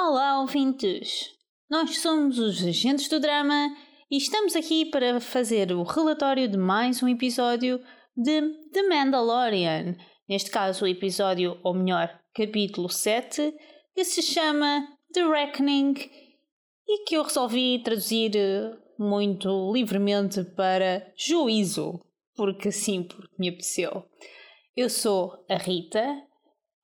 [0.00, 1.34] Olá, ouvintes!
[1.68, 3.76] Nós somos os Agentes do Drama
[4.08, 7.82] e estamos aqui para fazer o relatório de mais um episódio
[8.16, 8.40] de
[8.72, 9.96] The Mandalorian.
[10.28, 13.52] Neste caso, o episódio, ou melhor, capítulo 7,
[13.92, 15.94] que se chama The Reckoning
[16.86, 22.00] e que eu resolvi traduzir eh, muito livremente para Juízo,
[22.36, 24.04] porque sim, porque me apeteceu.
[24.76, 26.08] Eu sou a Rita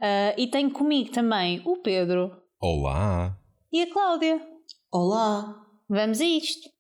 [0.03, 2.43] uh, e tenho comigo também o Pedro.
[2.67, 3.39] Olá!
[3.71, 4.41] E a Cláudia.
[4.91, 5.67] Olá!
[5.87, 6.71] Vamos a isto!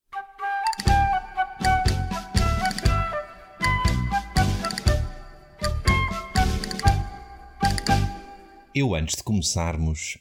[8.75, 10.17] Eu, antes de começarmos,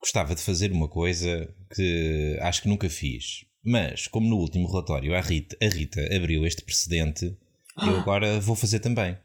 [0.00, 3.44] gostava de fazer uma coisa que acho que nunca fiz.
[3.64, 8.00] Mas, como no último relatório a Rita, a Rita abriu este precedente, eu Ah.
[8.00, 9.18] agora vou fazer também.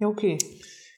[0.00, 0.38] É o quê?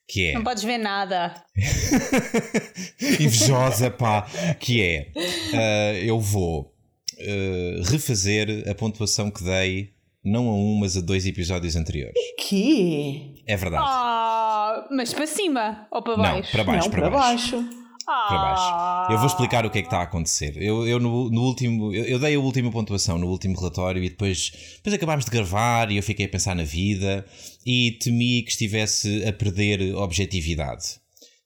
[0.09, 0.33] Que é.
[0.34, 1.34] Não podes ver nada.
[3.20, 4.27] Invejosa, pá!
[4.59, 5.12] Que é.
[5.55, 6.74] ah, eu vou
[7.19, 9.93] ah, refazer a pontuação que dei,
[10.24, 12.15] não a um, mas a dois episódios anteriores.
[12.38, 13.43] Que?
[13.46, 13.85] É verdade.
[13.87, 16.52] Ah, mas para cima ou para não, baixo?
[16.52, 17.57] para baixo, Não, para, para baixo.
[17.63, 17.82] baixo.
[18.04, 19.12] Para baixo.
[19.12, 20.56] Eu vou explicar o que é que está a acontecer.
[20.56, 24.08] Eu, eu no, no último, eu, eu dei a última pontuação no último relatório e
[24.08, 27.24] depois, depois acabámos de gravar e eu fiquei a pensar na vida
[27.64, 31.02] e temi que estivesse a perder objetividade.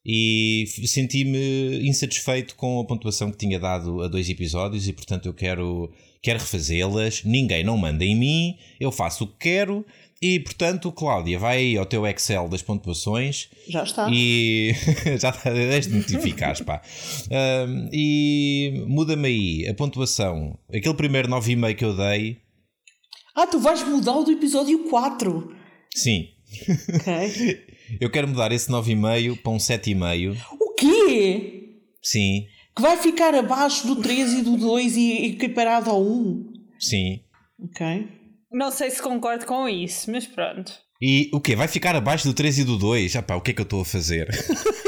[0.09, 5.33] E senti-me insatisfeito com a pontuação que tinha dado a dois episódios e portanto eu
[5.33, 5.91] quero,
[6.21, 7.25] quero refazê-las.
[7.25, 9.85] Ninguém não manda em mim, eu faço o que quero.
[10.21, 14.09] E portanto, Cláudia, vai aí ao teu Excel das pontuações Já está.
[14.11, 14.71] e
[15.19, 16.81] já está, és de notificares, pá.
[17.31, 20.57] Ahm, e muda-me aí a pontuação.
[20.73, 22.37] Aquele primeiro 9,5 que eu dei,
[23.35, 25.55] Ah, tu vais mudar o do episódio 4.
[25.95, 26.29] sim.
[26.95, 27.67] Ok.
[28.01, 30.35] Eu quero mudar esse 9,5 para um 7,5.
[30.59, 31.77] o quê?
[32.01, 36.45] Sim, Que vai ficar abaixo do 3 e do 2 e equiparado ao 1.
[36.79, 37.19] sim.
[37.63, 38.07] Ok.
[38.51, 40.71] Não sei se concordo com isso, mas pronto.
[41.01, 41.55] E o quê?
[41.55, 43.15] Vai ficar abaixo do 3 e do 2?
[43.15, 44.27] Ah pá, o que é que eu estou a fazer?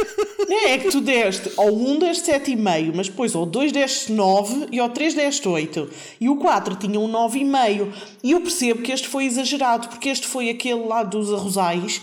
[0.52, 4.68] É, é que tu deste ao 1 deste 7,5, mas depois ao 2 deste 9
[4.72, 5.90] e ao 3 deste 8.
[6.20, 7.94] E o 4 tinha um 9,5.
[8.24, 12.02] E eu percebo que este foi exagerado, porque este foi aquele lá dos arrozais.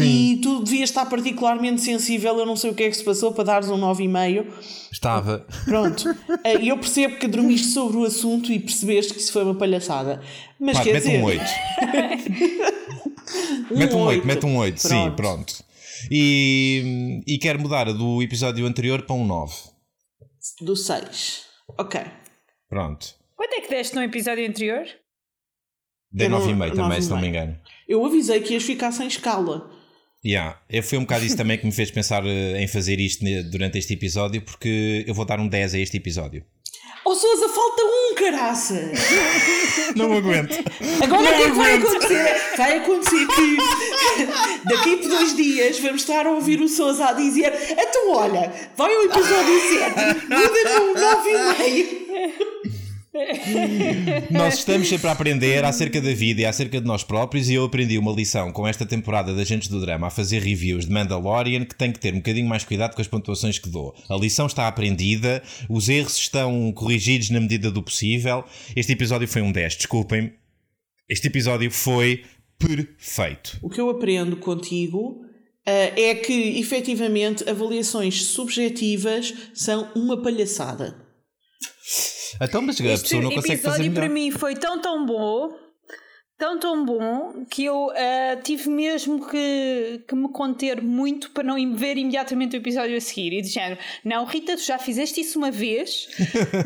[0.00, 3.32] E tu devias estar particularmente sensível, eu não sei o que é que se passou
[3.32, 4.46] para dares um 9,5.
[4.90, 5.46] Estava.
[5.64, 6.04] Pronto.
[6.44, 9.54] Eh, E eu percebo que dormiste sobre o assunto e percebeste que isso foi uma
[9.54, 10.22] palhaçada.
[10.58, 11.18] Mas Pá, quer mete dizer.
[11.18, 11.42] um 8.
[13.70, 14.26] mete um 8, oito.
[14.26, 15.16] mete um 8, sim, Pronto.
[15.16, 15.64] pronto.
[16.10, 19.54] E, e quero mudar do episódio anterior para um 9.
[20.60, 21.44] Do 6.
[21.78, 22.00] Ok.
[22.68, 23.14] Pronto.
[23.36, 24.84] Quanto é que deste no episódio anterior?
[26.10, 27.28] Dei Eu não- 9,5 também, se não me 9,5.
[27.28, 27.58] engano.
[27.88, 29.70] Eu avisei que ias ficar sem escala.
[30.24, 30.58] Yeah.
[30.70, 33.78] Eu foi um bocado isso também que me fez pensar eh, em fazer isto durante
[33.78, 36.44] este episódio, porque eu vou dar um 10 a este episódio.
[37.04, 38.92] Oh Sousa, falta um, caraça!
[39.96, 40.56] Não aguento.
[41.02, 42.56] Agora o que é que vai acontecer?
[42.56, 43.56] Vai acontecer que
[44.70, 48.94] daqui por dois dias vamos estar a ouvir o Sousa a dizer então olha, vai
[48.94, 52.81] ao episódio 7, muda no 9,5.
[54.30, 57.64] Nós estamos sempre a aprender acerca da vida e acerca de nós próprios, e eu
[57.64, 61.64] aprendi uma lição com esta temporada de Agentes do Drama a fazer reviews de Mandalorian
[61.66, 63.94] que tenho que ter um bocadinho mais cuidado com as pontuações que dou.
[64.08, 68.44] A lição está aprendida, os erros estão corrigidos na medida do possível.
[68.74, 70.32] Este episódio foi um 10, desculpem.
[71.06, 72.24] Este episódio foi
[72.58, 73.58] perfeito.
[73.60, 75.26] O que eu aprendo contigo
[75.66, 81.11] eh, é que efetivamente avaliações subjetivas são uma palhaçada.
[82.40, 84.04] Então, mas a Este pessoa não consegue fazer episódio melhor.
[84.04, 85.52] para mim foi tão tão bom,
[86.42, 91.54] tão tão bom, que eu ah, tive mesmo que, que me conter muito para não
[91.76, 93.32] ver imediatamente o episódio a seguir.
[93.32, 96.08] E de género, não, Rita, tu já fizeste isso uma vez,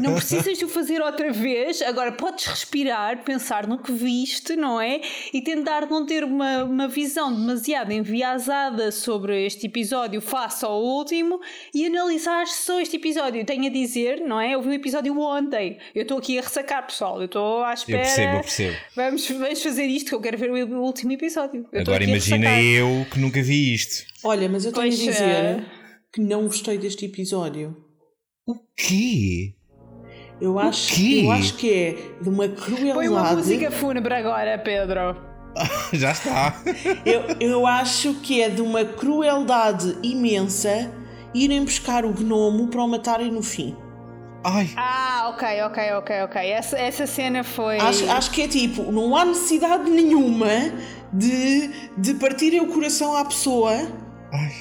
[0.01, 4.81] não precisas de o fazer outra vez, agora podes respirar, pensar no que viste, não
[4.81, 5.03] é?
[5.31, 11.39] E tentar não ter uma, uma visão demasiado enviesada sobre este episódio face ao último
[11.75, 13.45] e analisar só este episódio.
[13.45, 14.55] Tenho a dizer, não é?
[14.55, 17.75] Eu vi o episódio ontem, eu estou aqui a ressacar, pessoal, eu estou à Eu
[17.75, 17.99] espera.
[17.99, 18.77] percebo, eu percebo.
[18.95, 21.67] Vamos, vamos fazer isto que eu quero ver o último episódio.
[21.73, 24.05] Eu Agora imagina eu que nunca vi isto.
[24.23, 25.65] Olha, mas eu tenho Pois, a dizer eh,
[26.13, 27.77] que não gostei deste episódio.
[28.77, 29.55] Que?
[30.41, 31.23] Eu acho, quê?
[31.25, 31.93] eu acho que é
[32.23, 33.37] de uma Põe uma crueldade.
[33.37, 35.17] música fúnebre agora, Pedro.
[35.93, 36.63] Já está.
[37.05, 40.93] Eu, eu acho que é de uma crueldade imensa
[41.35, 43.75] irem buscar o gnomo para o matarem no fim.
[44.49, 46.51] Ai, Ah, ok, ok, ok, ok.
[46.51, 47.79] Essa, essa cena foi.
[47.81, 50.47] Acho, acho que é tipo, não há necessidade nenhuma
[51.13, 53.73] de, de partirem o coração à pessoa
[54.33, 54.53] ai.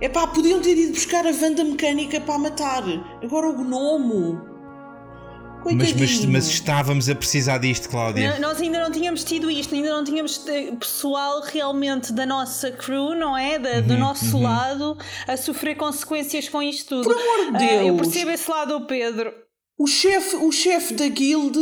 [0.00, 2.82] É pá, podiam ter ido buscar a Wanda mecânica para matar.
[3.22, 4.47] Agora o gnomo.
[5.76, 8.38] Mas, mas, mas, estávamos a precisar disto, Cláudia.
[8.38, 10.44] Nós ainda não tínhamos tido isto, ainda não tínhamos
[10.78, 13.58] pessoal realmente da nossa crew, não é?
[13.58, 14.42] Da, do uhum, nosso uhum.
[14.42, 17.04] lado, a sofrer consequências com isto tudo.
[17.04, 17.82] Por amor de Deus!
[17.82, 19.32] Uh, eu percebo esse lado, Pedro.
[19.78, 21.56] O chefe o chef da guild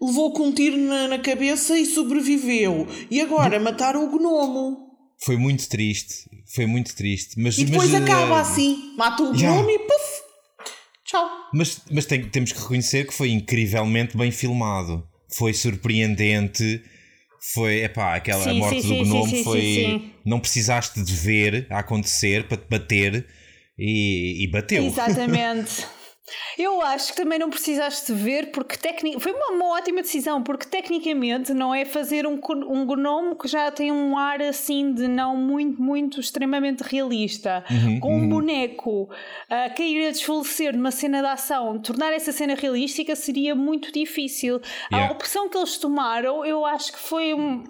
[0.00, 2.86] levou com um tiro na, na cabeça e sobreviveu.
[3.10, 4.88] E agora mataram o gnomo.
[5.20, 7.40] Foi muito triste, foi muito triste.
[7.40, 9.50] Mas, e depois mas, acaba uh, assim: mata o yeah.
[9.50, 10.17] gnomo e puf!
[11.08, 11.26] Tchau.
[11.54, 15.02] Mas, mas tem, temos que reconhecer que foi incrivelmente bem filmado.
[15.28, 16.82] Foi surpreendente.
[17.40, 20.12] Foi, epá, aquela sim, morte sim, do gnomo sim, foi.
[20.24, 23.26] Não precisaste de ver a acontecer para te bater
[23.78, 24.84] e, e bateu.
[24.84, 25.86] Exatamente.
[26.58, 29.20] Eu acho que também não precisaste ver, porque tecnic...
[29.20, 33.70] foi uma, uma, ótima decisão, porque tecnicamente não é fazer um, um gnomo que já
[33.70, 38.28] tem um ar assim de não muito, muito extremamente realista, uhum, com um uhum.
[38.28, 39.08] boneco
[39.48, 44.60] a cair a desfalecer numa cena de ação, tornar essa cena realística seria muito difícil.
[44.92, 45.08] Yeah.
[45.08, 47.64] A opção que eles tomaram, eu acho que foi um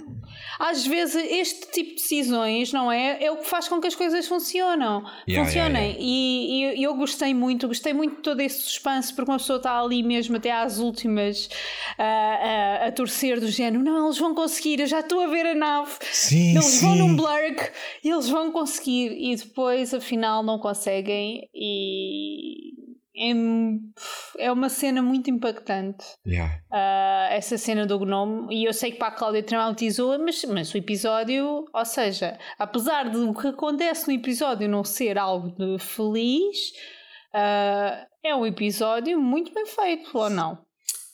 [0.58, 3.22] às vezes este tipo de decisões, não é?
[3.22, 5.92] É o que faz com que as coisas funcionam, yeah, funcionem.
[5.92, 5.98] Yeah.
[6.00, 9.80] E, e, eu gostei muito, gostei muito de todo esse suspense, porque uma pessoa está
[9.80, 11.48] ali mesmo até às últimas
[11.96, 15.46] a, a, a torcer do género: não, eles vão conseguir, eu já estou a ver
[15.46, 16.86] a nave, sim, eles sim.
[16.86, 17.70] vão num blurk,
[18.02, 21.48] eles vão conseguir, e depois afinal não conseguem.
[21.54, 22.68] E
[23.18, 26.04] é, é uma cena muito impactante.
[26.26, 26.60] Yeah.
[26.70, 28.54] Uh, essa cena do gnome.
[28.54, 33.10] E eu sei que para a Cláudia traumatizou, mas, mas o episódio, ou seja, apesar
[33.10, 36.56] de o que acontece no episódio não ser algo de feliz,
[37.34, 40.58] uh, é um episódio muito bem feito, ou não?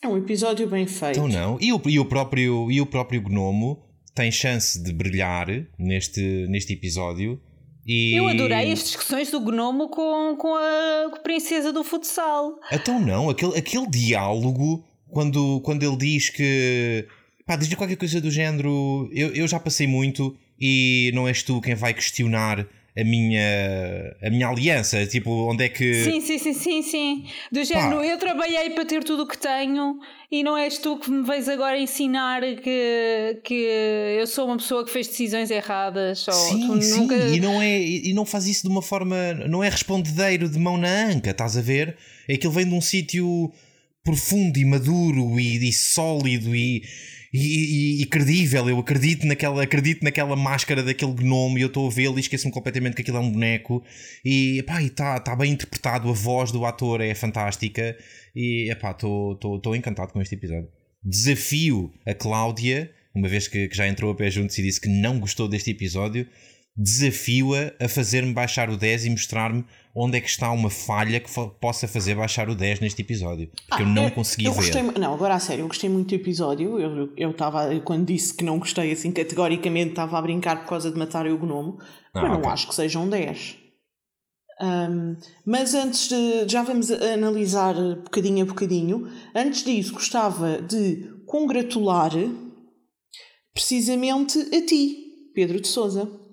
[0.03, 1.19] É um episódio bem feito.
[1.19, 1.59] Então não.
[1.61, 3.83] E o, e o, próprio, e o próprio gnomo
[4.15, 5.47] tem chance de brilhar
[5.79, 7.41] neste, neste episódio
[7.87, 8.15] e...
[8.15, 12.59] Eu adorei as discussões do gnomo com, com, a, com a princesa do futsal.
[12.73, 17.07] Então não, aquele, aquele diálogo quando, quando ele diz que
[17.47, 21.61] pá, diz qualquer coisa do género eu, eu já passei muito e não és tu
[21.61, 22.67] quem vai questionar
[22.97, 26.05] a minha, a minha aliança, tipo, onde é que.
[26.05, 27.25] Sim, sim, sim, sim, sim.
[27.51, 28.07] Do género, Pá.
[28.07, 29.99] eu trabalhei para ter tudo o que tenho
[30.31, 33.67] e não és tu que me vais agora ensinar que, que
[34.21, 36.29] eu sou uma pessoa que fez decisões erradas.
[36.29, 37.17] Ou sim, sim, nunca...
[37.17, 39.35] e, não é, e não faz isso de uma forma.
[39.49, 41.97] Não é respondedeiro de mão na anca, estás a ver?
[42.29, 43.53] É que ele vem de um sítio
[44.05, 46.85] profundo e maduro e, e sólido e
[47.37, 48.69] e, e, e, credível.
[48.69, 52.53] Eu acredito naquela, acredito naquela máscara daquele gnomo e eu estou a vê-lo e esqueço-me
[52.53, 53.83] completamente que aquilo é um boneco.
[54.25, 57.99] E está tá bem interpretado, a voz do ator é fantástica.
[58.37, 60.69] E estou encantado com este episódio.
[61.03, 64.89] Desafio a Cláudia, uma vez que, que já entrou a pé juntos e disse que
[64.89, 66.29] não gostou deste episódio,
[66.77, 71.31] desafio-a a fazer-me baixar o 10 e mostrar-me onde é que está uma falha que
[71.61, 73.49] possa fazer baixar o 10 neste episódio.
[73.69, 74.61] Porque ah, eu não eu, consegui eu ver.
[74.61, 77.13] Gostei, não, agora a sério, eu gostei muito do episódio.
[77.17, 80.99] Eu estava, quando disse que não gostei, assim, categoricamente estava a brincar por causa de
[80.99, 81.79] matar o gnomo.
[82.13, 82.51] Ah, mas não okay.
[82.51, 83.57] acho que sejam um 10.
[84.61, 85.17] Um,
[85.47, 86.49] mas antes de.
[86.49, 89.09] Já vamos analisar bocadinho a bocadinho.
[89.35, 92.13] Antes disso, gostava de congratular
[93.53, 96.24] precisamente a ti, Pedro de Souza.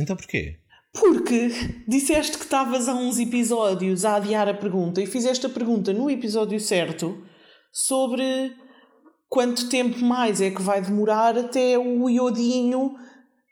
[0.00, 0.56] Então porquê?
[0.92, 1.50] Porque
[1.86, 6.10] disseste que estavas há uns episódios a adiar a pergunta e fizeste a pergunta no
[6.10, 7.22] episódio certo
[7.72, 8.52] sobre
[9.28, 12.96] quanto tempo mais é que vai demorar até o iodinho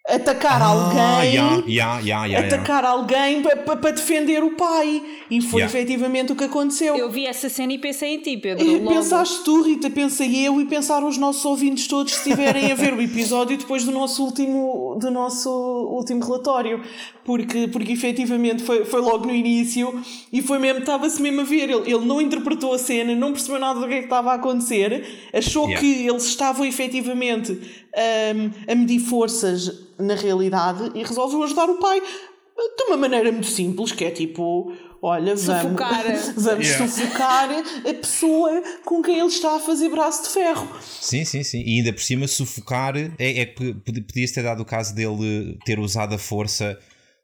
[0.09, 5.03] atacar ah, alguém, yeah, yeah, yeah, atacar alguém para pa, defender o pai.
[5.31, 6.97] E foi efetivamente o que aconteceu.
[6.97, 8.65] Eu vi essa cena e pensei em ti, Pedro.
[8.65, 12.75] E pensaste tu, Rita, pensei eu e pensaram os nossos ouvintes todos se estiverem a
[12.75, 16.83] ver o episódio depois do nosso último, do nosso último relatório.
[17.29, 21.69] Porque, porque efetivamente foi, foi logo no início e foi mesmo, estava-se mesmo a ver.
[21.69, 24.37] Ele, ele não interpretou a cena, não percebeu nada do que, é que estava a
[24.37, 31.69] acontecer, achou que eles estavam efetivamente um, a medir forças na realidade e resolveu ajudar
[31.69, 36.89] o pai de uma maneira muito simples, que é tipo, olha, vamos, vamos yeah.
[36.89, 40.67] sufocar a pessoa com quem ele está a fazer braço de ferro.
[40.81, 41.63] Sim, sim, sim.
[41.63, 46.15] E ainda por cima, sufocar é, é podia-se ter dado o caso dele ter usado
[46.15, 46.79] a força.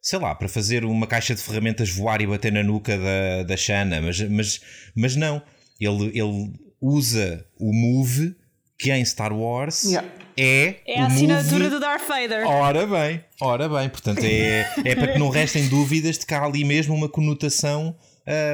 [0.04, 3.56] Sei lá, para fazer uma caixa de ferramentas voar e bater na nuca da, da
[3.56, 4.60] Shanna, mas, mas,
[4.94, 5.42] mas não.
[5.80, 8.36] Ele, ele usa o move
[8.78, 10.06] que em Star Wars yeah.
[10.36, 10.76] é.
[10.86, 12.46] É a assinatura do Darth Vader.
[12.46, 13.88] Ora bem, ora bem.
[13.88, 17.96] Portanto, é, é para que não restem dúvidas de que há ali mesmo uma conotação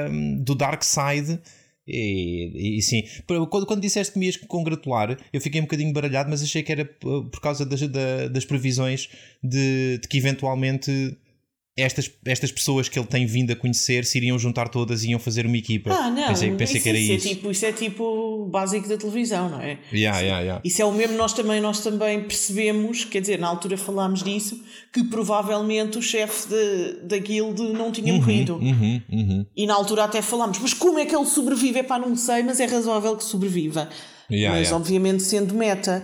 [0.08, 1.40] um, do Dark Side.
[1.84, 6.30] E, e, sim, quando, quando disseste que me ias congratular, eu fiquei um bocadinho baralhado,
[6.30, 7.80] mas achei que era por causa das,
[8.30, 9.08] das previsões
[9.42, 11.18] de, de que eventualmente
[11.76, 15.18] estas, estas pessoas que ele tem vindo a conhecer se iriam juntar todas e iam
[15.18, 15.92] fazer uma equipa.
[15.92, 16.28] Ah, não.
[16.28, 17.12] Pensei, pensei isso, que era isso.
[17.12, 17.26] isso.
[17.26, 19.78] É tipo, isso é tipo básico da televisão, não é?
[19.92, 20.60] Yeah, yeah, yeah.
[20.64, 24.60] Isso é o mesmo, nós também, nós também percebemos, quer dizer, na altura falámos disso,
[24.92, 26.48] que provavelmente o chefe
[27.04, 28.56] da guild não tinha morrido.
[28.56, 29.46] Uhum, uhum.
[29.56, 31.78] E na altura até falámos, mas como é que ele sobrevive?
[31.78, 33.88] É pá, não sei, mas é razoável que sobreviva.
[34.30, 34.76] Yeah, mas yeah.
[34.76, 36.02] obviamente sendo meta.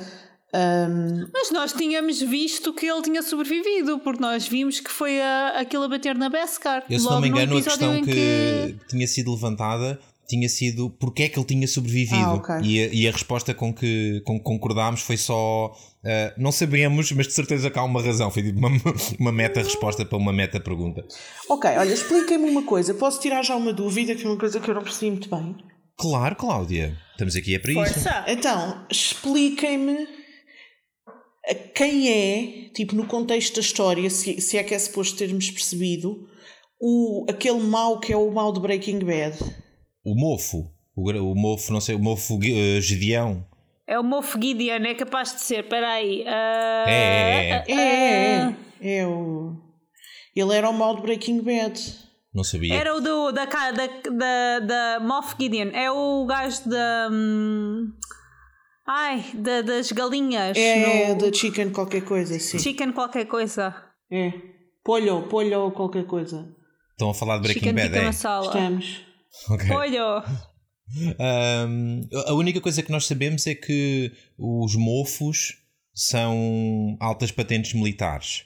[0.55, 5.61] Hum, Mas nós tínhamos visto que ele tinha sobrevivido, porque nós vimos que foi a,
[5.61, 6.85] aquilo a bater na Beskar.
[6.88, 8.76] Eu, se não me no engano, a episódio questão em que...
[8.88, 12.17] tinha sido levantada tinha sido porque é que ele tinha sobrevivido.
[12.17, 12.55] Ah, ok.
[12.62, 15.73] e, a, e a resposta com que, com que concordámos foi só.
[16.05, 18.31] ah, não sabemos, mas de certeza que há uma razão.
[18.31, 18.71] Foi tipo uma,
[19.19, 21.05] uma meta-resposta para uma meta-pergunta.
[21.49, 22.93] Ok, olha, expliquem-me uma coisa.
[22.95, 25.57] Posso tirar já uma dúvida, que é uma coisa que eu não percebi muito bem.
[25.97, 26.97] Claro, Cláudia.
[27.12, 27.95] Estamos aqui é para isso.
[27.95, 28.25] Força!
[28.26, 30.07] Então, expliquem-me
[31.55, 36.29] quem é, tipo, no contexto da história, se, se é que é suposto termos percebido,
[36.81, 39.38] o, aquele mau que é o mau de Breaking Bad.
[40.05, 40.71] O mofo.
[40.95, 43.47] O, o mofo, não sei, o mofo uh, Gedeão.
[43.88, 45.61] É o Moff Gideon, é capaz de ser.
[45.61, 46.25] Espera aí.
[46.26, 49.57] ah, É, é, ah, É, é, é, é o...
[50.35, 51.81] Ele era o mau de Breaking Bad.
[52.35, 52.75] Não sabia.
[52.75, 55.71] Era o do, da, da, da, da Moff Gideon.
[55.73, 57.09] É o gajo da.
[57.11, 57.93] hum,
[58.87, 60.57] ai, da, das galinhas.
[60.57, 62.59] É no da Chicken qualquer coisa, sim.
[62.59, 63.75] Chicken qualquer coisa.
[64.11, 64.33] É.
[64.85, 66.55] Polho, polho ou qualquer coisa.
[66.93, 68.05] Estão a falar de Breaking Chicken Bad, é?
[68.05, 68.47] masala.
[68.47, 69.07] Estamos.
[69.50, 69.71] Ok.
[69.71, 70.25] Olha,
[71.19, 75.59] Ahm, a única coisa que nós sabemos é que os mofos
[75.93, 78.45] são altas patentes militares.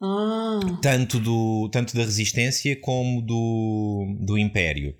[0.00, 4.94] Ah, tanto, do, tanto da resistência como do, do Império.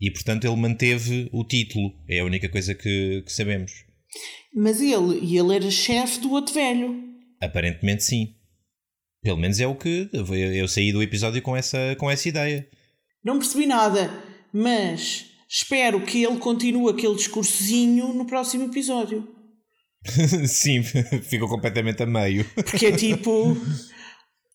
[0.00, 1.92] E portanto ele manteve o título.
[2.08, 3.84] É a única coisa que, que sabemos.
[4.54, 7.02] Mas ele, e ele era chefe do outro velho.
[7.40, 8.34] Aparentemente sim.
[9.22, 10.08] Pelo menos é o que.
[10.12, 12.66] Eu, eu saí do episódio com essa, com essa ideia.
[13.22, 14.10] Não percebi nada,
[14.52, 19.28] mas espero que ele continue aquele discursozinho no próximo episódio.
[20.48, 20.82] sim,
[21.22, 22.44] ficou completamente a meio.
[22.54, 23.56] Porque é tipo.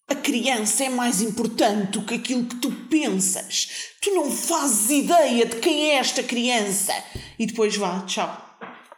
[0.08, 3.70] A criança é mais importante do que aquilo que tu pensas.
[4.00, 6.94] Tu não fazes ideia de quem é esta criança.
[7.40, 8.45] E depois vá, tchau.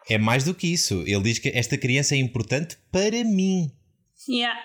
[0.10, 1.04] É mais do que isso.
[1.06, 3.72] Ele diz que esta criança é importante para mim.
[4.28, 4.60] yeah.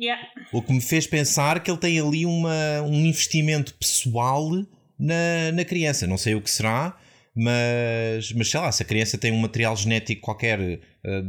[0.00, 0.26] Yeah.
[0.52, 4.50] O que me fez pensar que ele tem ali uma, um investimento pessoal
[4.98, 6.06] na, na criança.
[6.06, 6.98] Não sei o que será,
[7.36, 11.22] mas, mas sei lá, se a criança tem um material genético qualquer eh,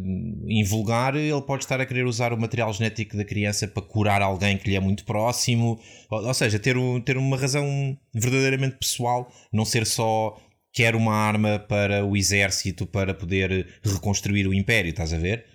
[0.47, 4.57] invulgar, ele pode estar a querer usar o material genético da criança para curar alguém
[4.57, 5.79] que lhe é muito próximo.
[6.09, 10.39] Ou, ou seja, ter, um, ter uma razão verdadeiramente pessoal, não ser só
[10.75, 15.45] quer uma arma para o exército para poder reconstruir o império, estás a ver?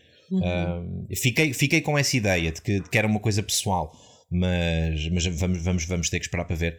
[0.43, 0.83] Ah,
[1.15, 3.95] fiquei, fiquei com essa ideia de que, de que era uma coisa pessoal,
[4.31, 6.79] mas, mas vamos, vamos, vamos ter que esperar para ver.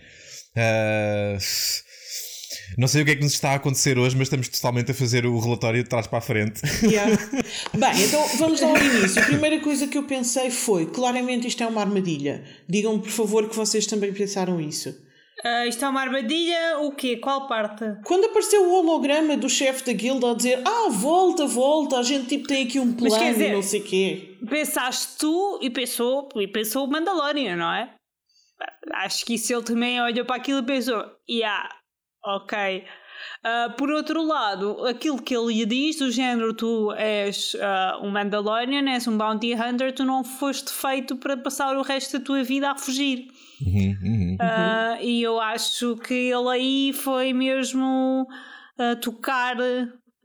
[0.56, 1.38] Ah,
[2.78, 4.94] não sei o que é que nos está a acontecer hoje, mas estamos totalmente a
[4.94, 6.62] fazer o relatório de trás para a frente.
[6.82, 7.16] Yeah.
[7.78, 9.22] Bem, então vamos lá ao início.
[9.22, 12.44] A primeira coisa que eu pensei foi: claramente isto é uma armadilha.
[12.68, 14.96] Digam-me, por favor, que vocês também pensaram isso.
[15.44, 17.18] Ah, isto é uma armadilha, o quê?
[17.18, 17.84] Qual parte?
[18.06, 22.28] Quando apareceu o holograma do chefe da guilda a dizer: Ah, volta, volta, a gente
[22.28, 24.38] tipo tem aqui um Mas plano dizer- e não sei o quê.
[24.48, 27.94] Pensaste tu e pensou, e pensou o Mandalorian, não é?
[28.94, 31.68] Acho que isso ele também olhou para aquilo e pensou, yeah,
[32.24, 32.84] ok.
[33.44, 38.10] Ah, por outro lado, aquilo que ele lhe diz, do género, tu és ah, um
[38.12, 42.44] Mandalorian, és um Bounty Hunter, tu não foste feito para passar o resto da tua
[42.44, 43.28] vida a fugir.
[43.66, 44.38] Uhum, uhum.
[44.40, 48.28] Ah, e eu acho que ele aí foi mesmo
[48.78, 49.58] ah, tocar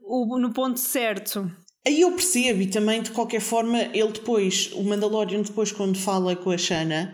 [0.01, 1.51] o- no ponto certo.
[1.85, 6.35] Aí eu percebo, e também de qualquer forma, ele depois, o Mandalorian, depois, quando fala
[6.35, 7.13] com a Shanna,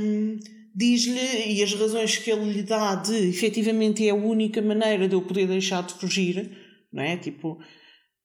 [0.00, 0.38] hum,
[0.74, 5.14] diz-lhe, e as razões que ele lhe dá de efetivamente é a única maneira de
[5.14, 6.56] eu poder deixar de fugir,
[6.92, 7.16] não é?
[7.16, 7.58] Tipo,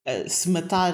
[0.06, 0.94] eh, se matar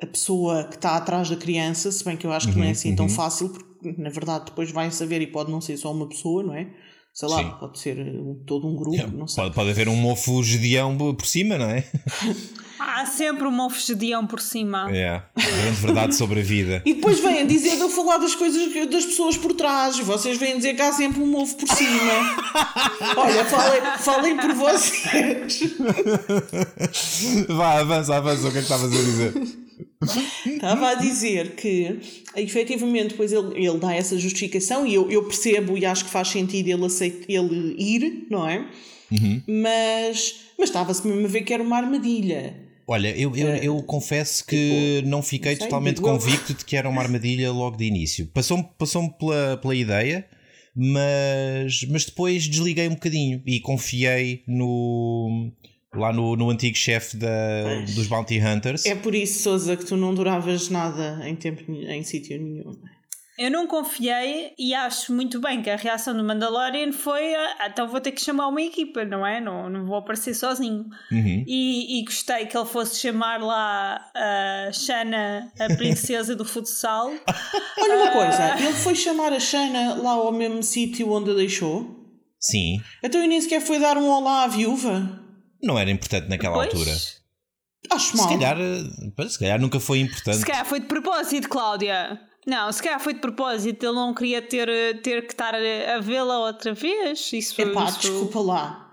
[0.00, 2.70] a pessoa que está atrás da criança, se bem que eu acho que não é
[2.70, 6.08] assim tão fácil, porque na verdade depois vai saber e pode não ser só uma
[6.08, 6.68] pessoa, não é?
[7.12, 7.52] Sei lá, Sim.
[7.58, 9.42] pode ser um- todo um grupo, não sei.
[9.44, 11.84] Pode, pode haver um mofo gedeão por cima, não é?
[12.82, 14.88] Há sempre um mofegedião por cima.
[14.90, 15.22] É.
[15.36, 16.82] Grande verdade sobre a vida.
[16.86, 19.98] E depois vêm dizer de eu falar das coisas das pessoas por trás.
[19.98, 22.12] Vocês vêm dizer que há sempre um ovo por cima.
[23.16, 25.60] Olha, falem, falem por vocês.
[27.48, 28.48] Vá, avança, avança.
[28.48, 29.34] O que é que estavas a dizer?
[30.46, 31.98] Estava a dizer que,
[32.34, 36.28] efetivamente, depois ele, ele dá essa justificação e eu, eu percebo e acho que faz
[36.28, 38.66] sentido ele, aceita, ele ir, não é?
[39.46, 42.54] Mas, mas estava-se mesmo a ver que era uma armadilha.
[42.86, 46.76] Olha, eu, eu, eu confesso que não fiquei não sei, totalmente digo convicto de que
[46.76, 48.26] era uma armadilha logo de início.
[48.26, 50.26] Passou-me passou pela, pela ideia,
[50.74, 55.52] mas, mas depois desliguei um bocadinho e confiei no
[55.94, 58.86] lá no, no antigo chefe da, dos Bounty Hunters.
[58.86, 62.76] É por isso, Souza, que tu não duravas nada em tempo em sítio nenhum.
[63.40, 67.88] Eu não confiei e acho muito bem que a reação do Mandalorian foi ah, então
[67.88, 69.40] vou ter que chamar uma equipa, não é?
[69.40, 70.84] Não, não vou aparecer sozinho.
[71.10, 71.44] Uhum.
[71.46, 77.10] E, e, gostei que ele fosse chamar lá a Shana, a princesa do futsal.
[77.80, 81.98] Olha uma coisa, ele foi chamar a Shana lá ao mesmo sítio onde a deixou?
[82.38, 82.82] Sim.
[83.02, 85.19] Então e nem sequer foi dar um olá à viúva?
[85.62, 86.68] Não era importante naquela pois?
[86.68, 86.96] altura.
[87.90, 88.28] Acho mal.
[88.28, 90.38] Se calhar, eh, se calhar nunca foi importante.
[90.38, 92.20] Se calhar foi de propósito, Cláudia.
[92.46, 96.00] Não, se calhar foi de propósito, ele não queria ter, ter que estar a, a
[96.00, 97.30] vê-la outra vez.
[97.32, 98.00] Isso, Epá, isso...
[98.00, 98.90] desculpa lá.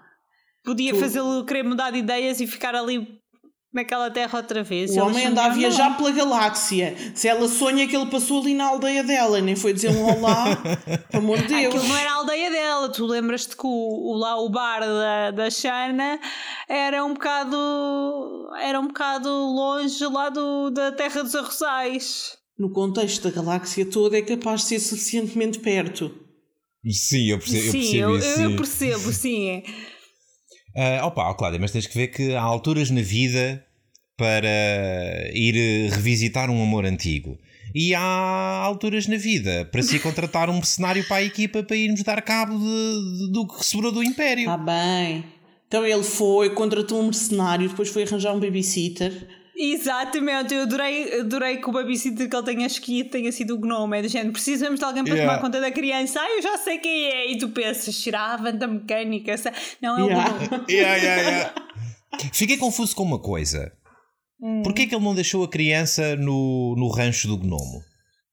[0.63, 0.99] Podia tu...
[0.99, 3.16] fazê-lo querer mudar de ideias e ficar ali
[3.77, 4.91] naquela terra outra vez.
[4.91, 5.97] O homem anda a viajar não.
[5.97, 6.95] pela galáxia.
[7.15, 10.55] Se ela sonha que ele passou ali na aldeia dela, nem foi dizer um olá,
[11.09, 11.75] pelo amor de Deus.
[11.75, 12.89] Aquilo não era a aldeia dela.
[12.89, 16.19] Tu lembras-te que o, o, lá o bar da, da Shana
[16.67, 23.29] era um bocado era um bocado longe lá do, da terra dos arrozais no contexto
[23.29, 26.11] da galáxia toda, é capaz de ser suficientemente perto.
[26.89, 28.41] Sim, eu percebo, sim, eu percebo eu, isso.
[28.41, 29.63] Eu percebo, sim.
[30.75, 33.63] Uh, opa, Cláudia, mas tens que ver que há alturas na vida
[34.17, 37.37] para ir revisitar um amor antigo.
[37.75, 42.01] E há alturas na vida para se contratar um mercenário para a equipa para irmos
[42.01, 44.51] dar cabo de, de, do que sobrou do Império.
[44.51, 45.23] Está bem.
[45.67, 49.27] Então ele foi, contratou um mercenário, depois foi arranjar um babysitter
[49.59, 53.97] Exatamente, eu adorei, adorei que o babysitter que ele tenha escolhido tenha sido o gnome.
[53.97, 55.33] É de gente, precisamos de alguém para yeah.
[55.33, 56.21] tomar conta da criança.
[56.21, 57.31] Ah, eu já sei quem é.
[57.31, 59.33] E tu pensas, tirava da mecânica.
[59.81, 60.29] Não, é o yeah.
[60.29, 60.63] gnome.
[60.69, 61.53] Yeah, yeah,
[62.31, 63.71] Fiquei confuso com uma coisa.
[64.41, 64.61] Hum.
[64.63, 67.81] Porquê é que ele não deixou a criança no, no rancho do gnomo?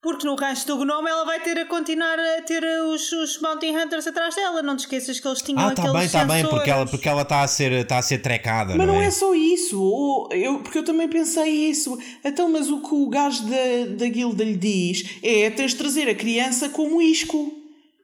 [0.04, 3.70] Porque no rancho do Gnome ela vai ter a continuar a ter os, os Bounty
[3.70, 4.62] Hunters atrás dela.
[4.62, 7.22] Não te esqueças que eles tinham ah, tá bem, tá bem, porque ela porque ela
[7.22, 8.76] está a ser está a ser trecada.
[8.76, 9.06] Mas não, não é?
[9.06, 9.10] é?
[9.10, 10.28] só isso.
[10.30, 11.98] Eu, porque eu também pensei isso.
[12.22, 16.06] Então, mas o que o gajo da, da guilda lhe diz é tens de trazer
[16.06, 17.50] a criança como isco.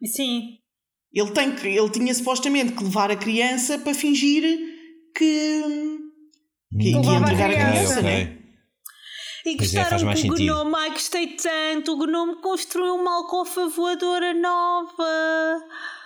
[0.02, 0.56] Sim.
[1.12, 4.42] Ele, tem que, ele tinha supostamente que levar a criança para fingir
[5.14, 5.89] que.
[6.78, 8.02] Que, que ia entregar a criança, okay.
[8.02, 8.36] né?
[9.44, 13.16] E pois é, gostaram é, que o Gnome, ai gostei tanto, o Gnome construiu uma
[13.16, 15.64] alcofa voadora nova.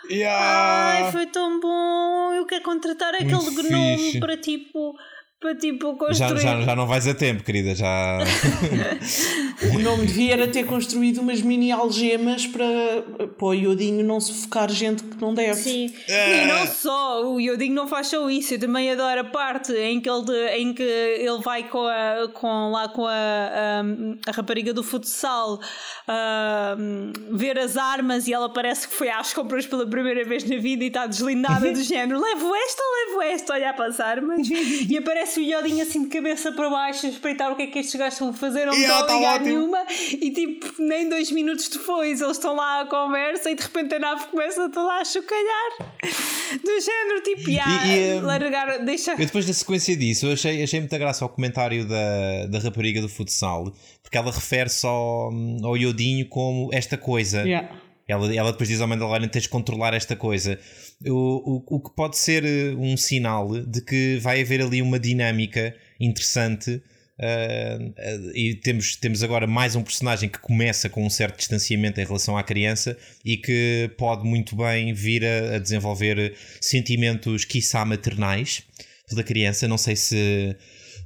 [0.08, 1.06] Yeah.
[1.06, 2.32] Ai, foi tão bom.
[2.34, 4.20] Eu quero contratar aquele Muito Gnome fixe.
[4.20, 4.94] para tipo
[5.44, 6.40] para tipo construir.
[6.40, 7.74] Já, já, já não vais a tempo, querida.
[7.74, 8.18] Já.
[9.74, 12.64] o nome devia era ter construído umas mini algemas para,
[13.28, 15.60] para o Iodinho não sufocar gente que não deve.
[15.60, 16.44] Sim, é.
[16.44, 20.00] e não só, o Iodinho não faz só isso, eu também adoro a parte em
[20.00, 23.82] que ele, em que ele vai com, a, com lá com a, a,
[24.26, 25.60] a rapariga do futsal
[27.32, 30.84] ver as armas e ela parece que foi às compras pela primeira vez na vida
[30.84, 33.54] e está deslindada do género: levo esta ou levo esta?
[33.54, 34.48] Olhar para as armas
[34.88, 37.66] e aparece aparece o Iodinho assim de cabeça para baixo a espreitar o que é
[37.66, 39.84] que estes gajos estão a fazer, não me estão a tá ligar nenhuma.
[40.12, 43.98] E tipo, nem dois minutos depois eles estão lá à conversa e de repente a
[43.98, 45.94] nave começa toda a chocalhar.
[46.62, 49.12] Do género, tipo, e, e, um, largar, deixa.
[49.12, 53.00] Eu depois da sequência disso, eu achei, achei muita graça ao comentário da, da rapariga
[53.00, 57.42] do futsal, porque ela refere-se ao, ao Iodinho como esta coisa.
[57.42, 57.70] Yeah.
[58.06, 60.58] Ela, ela depois diz ao Mandalorian: tens de controlar esta coisa
[61.06, 64.98] o, o, o que pode ser eh, um sinal de que vai haver ali uma
[64.98, 66.82] dinâmica interessante.
[67.16, 67.94] Uh,
[68.34, 72.36] e temos, temos agora mais um personagem que começa com um certo distanciamento em relação
[72.36, 78.64] à criança e que pode muito bem vir a, a desenvolver sentimentos, quiçá maternais
[79.12, 79.68] da criança.
[79.68, 80.56] Não sei se,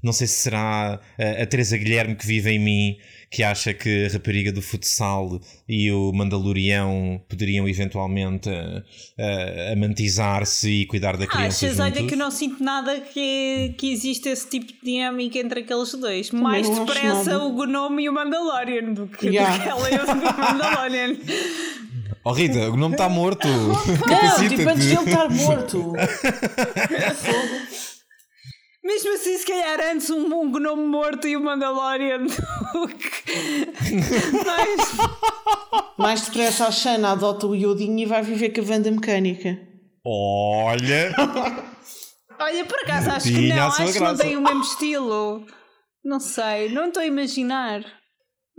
[0.02, 2.96] não sei se será a, a Teresa Guilherme que vive em mim
[3.30, 5.38] que acha que a rapariga do futsal
[5.68, 11.66] e o Mandalorião poderiam eventualmente uh, amantizar-se e cuidar da criança.
[11.66, 11.98] Achas, juntos.
[11.98, 16.30] olha que não sinto nada que, que existe esse tipo de dinâmica entre aqueles dois.
[16.30, 19.56] Mais depressa o Gnome e o Mandalorian do que, yeah.
[19.56, 21.16] do que ela e o Mandalorian.
[22.24, 23.48] Oh Rita, o Gnome está morto.
[23.48, 25.92] Não, tipo antes de ele estar morto.
[28.88, 32.24] Mesmo assim, se calhar antes um, um gnome morto e o Mandalorian
[34.46, 34.96] Mas...
[35.98, 39.58] Mais depressa a Shana adota o Yodinho e vai viver com a Vanda Mecânica.
[40.02, 41.14] Olha!
[42.40, 45.44] Olha, por acaso acho que não, acho que não tem o mesmo estilo.
[46.02, 47.84] Não sei, não estou a imaginar.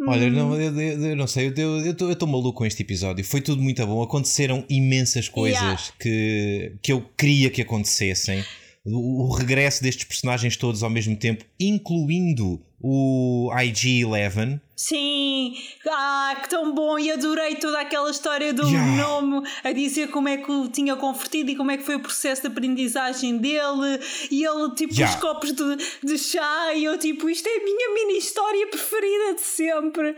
[0.08, 3.26] Olha, não, eu, eu, eu, não sei, eu estou maluco com este episódio.
[3.26, 4.04] Foi tudo muito bom.
[4.04, 5.82] Aconteceram imensas coisas yeah.
[6.00, 8.46] que, que eu queria que acontecessem
[8.86, 14.62] o, o regresso destes personagens todos ao mesmo tempo, incluindo o IG-11.
[14.74, 15.54] Sim,
[15.90, 16.98] ah, que tão bom!
[16.98, 18.96] E adorei toda aquela história do Yeah.
[19.04, 22.00] nome a dizer como é que o tinha convertido e como é que foi o
[22.00, 24.00] processo de aprendizagem dele.
[24.32, 25.14] E ele, tipo, Yeah.
[25.14, 26.74] os copos de, de chá.
[26.74, 30.16] E eu, tipo, isto é a minha mini história preferida de sempre.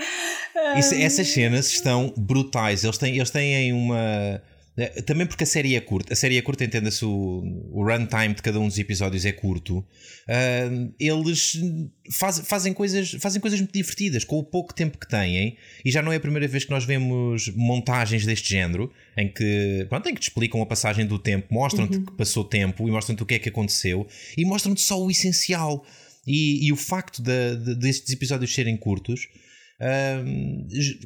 [0.77, 2.83] Isso- essas cenas estão brutais.
[2.83, 4.39] Eles têm, eles têm uma.
[4.83, 7.41] Eh, Também porque a série é curta, a série é curta, entenda-se o,
[7.71, 9.85] o runtime de cada um dos episódios é curto.
[10.27, 11.59] ah, eles
[12.11, 16.01] faz- fazem, coisas, fazem coisas muito divertidas com o pouco tempo que têm, e já
[16.01, 20.13] não é a primeira vez que nós vemos montagens deste género em que, pronto, em
[20.13, 23.35] que te explicam a passagem do tempo, mostram-te que passou tempo e mostram-te o que
[23.35, 25.85] é que aconteceu e mostram-te só o essencial.
[26.27, 29.27] E, e o facto de, de- destes episódios serem curtos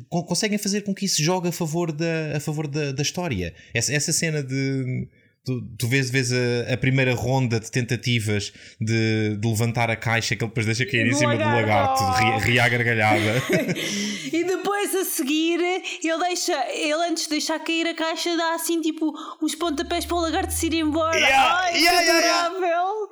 [0.09, 3.53] con- conseguem fazer com que isso jogue a favor da, a favor da, da história.
[3.73, 5.07] Essa, essa cena de.
[5.45, 10.35] Tu, tu vês, vês a, a primeira ronda de tentativas de, de levantar a caixa
[10.35, 12.01] que ele depois deixa cair em cima do lagarto.
[12.03, 13.43] lagarto, ri, ri à gargalhada.
[14.33, 15.59] E depois a seguir,
[16.03, 20.17] ele deixa, ele antes de deixar cair a caixa, dá assim tipo uns pontapés para
[20.17, 21.15] o lagarto se ir embora.
[21.15, 22.45] Yeah, Ai, yeah, que yeah, yeah.
[22.47, 23.07] adorável!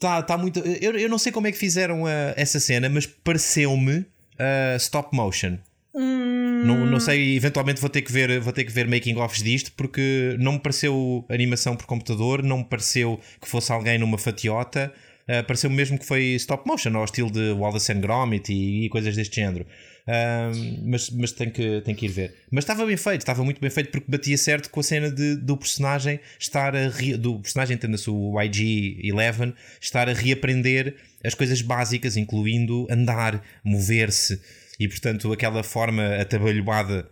[0.00, 0.60] Tá, tá muito.
[0.60, 4.06] Eu, eu não sei como é que fizeram a- essa cena, mas pareceu-me
[4.38, 5.58] ah, stop motion.
[6.64, 9.72] Não, não sei, eventualmente vou ter que ver, vou ter que ver making offs disto
[9.76, 14.92] porque não me pareceu animação por computador, não me pareceu que fosse alguém numa fatiota,
[15.28, 18.88] ah, pareceu mesmo que foi stop motion, ao estilo de Wallace and Gromit e, e
[18.88, 19.66] coisas deste género.
[20.08, 20.52] Ah,
[20.84, 22.34] mas mas tenho, que, que ir ver.
[22.50, 25.34] Mas estava bem feito, estava muito bem feito porque batia certo com a cena de,
[25.36, 31.60] do personagem estar a re- do personagem, entenda-se o IG-11, estar a reaprender as coisas
[31.60, 34.40] básicas, incluindo andar, mover-se
[34.78, 37.08] e portanto aquela forma atabalhoada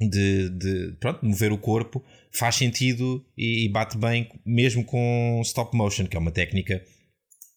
[0.00, 5.76] de, de pronto, mover o corpo faz sentido e, e bate bem mesmo com stop
[5.76, 6.84] motion, que é uma técnica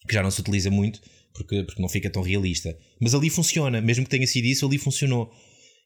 [0.07, 0.99] que já não se utiliza muito
[1.33, 2.75] porque, porque não fica tão realista.
[3.01, 5.31] Mas ali funciona, mesmo que tenha sido isso, ali funcionou.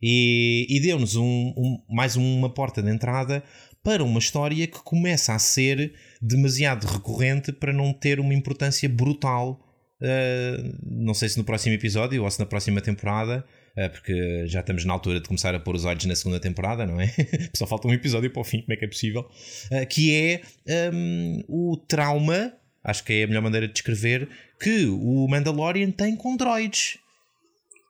[0.02, 3.44] E, e deu-nos um, um- mais uma porta de entrada
[3.84, 9.62] para uma história que começa a ser demasiado recorrente para não ter uma importância brutal.
[10.02, 13.46] uh, não sei se no próximo episódio ou se na próxima temporada,
[13.78, 16.86] uh, porque já estamos na altura de começar a pôr os olhos na segunda temporada,
[16.86, 17.14] não é?
[17.56, 19.22] Só falta um episódio para o fim, como é que é possível?
[19.72, 20.42] Uh, que é
[20.94, 22.54] um, o trauma,
[22.86, 24.30] acho que é a melhor maneira de descrever,
[24.62, 26.98] que o Mandalorian tem com droids.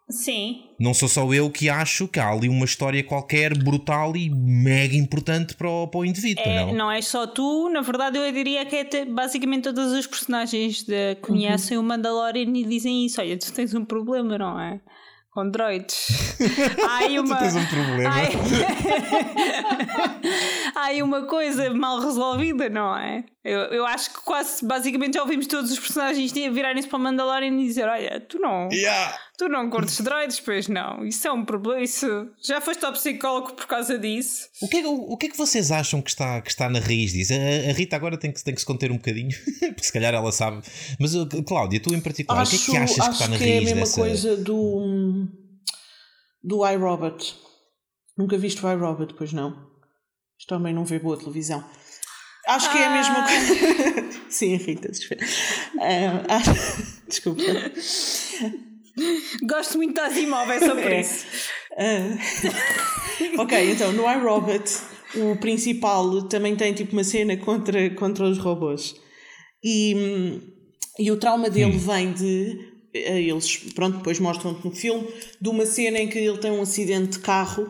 [0.07, 4.29] Sim, Não sou só eu que acho que há ali uma história qualquer brutal e
[4.29, 6.73] mega importante para o, para o indivíduo, é, não?
[6.75, 10.83] não é só tu, na verdade eu diria que é te- basicamente todos os personagens
[10.83, 13.19] de- conhecem o Mandalorian e dizem isso.
[13.19, 14.79] Olha, tu tens um problema, não é?
[15.31, 16.07] Com droids.
[16.87, 17.35] Há aí uma...
[17.37, 18.13] Tu tens um problema.
[18.13, 18.21] Há
[20.79, 23.23] Há aí uma coisa mal resolvida, não é?
[23.45, 27.53] Eu, eu acho que quase, basicamente, já ouvimos todos os personagens virarem-se para o Mandalorian
[27.61, 29.15] e dizer: Olha, tu não, Yeah.
[29.37, 31.05] tu não curtes droids, pois não.
[31.05, 31.79] Isso é um problema.
[31.83, 34.47] Isso já foste ao psicólogo por causa disso.
[34.63, 36.79] O que, é, o, o que é que vocês acham que está, que está na
[36.79, 37.33] raiz disso?
[37.33, 39.29] A, a Rita agora tem que, tem que se conter um bocadinho,
[39.59, 40.63] porque se calhar ela sabe.
[40.99, 41.11] Mas
[41.47, 43.47] Cláudia, tu em particular, o que é que achas que acho está na que é
[43.47, 44.01] a raiz mesma dessa.
[44.01, 45.27] coisa do,
[46.43, 47.35] do iRobot.
[48.17, 49.51] Nunca viste o iRobot, pois não?
[50.39, 51.63] Isto também não vê boa televisão.
[52.47, 53.27] Acho que é a mesma Ah.
[53.27, 54.19] coisa.
[54.29, 55.23] Sim, Rita, desculpa.
[55.79, 56.41] Ah, ah,
[57.07, 57.41] desculpa.
[59.43, 61.01] Gosto muito das imóveis, só por É.
[61.01, 61.25] isso.
[61.77, 62.17] Ah.
[63.41, 64.63] ok, então no iRobot
[65.15, 68.95] o principal também tem tipo uma cena contra, contra os robôs.
[69.63, 70.41] E, hum,
[70.99, 72.73] e o trauma dele vem de.
[72.93, 75.07] eh, Eles, pronto, depois mostram-te no filme,
[75.41, 77.69] de uma cena em que ele tem um acidente de carro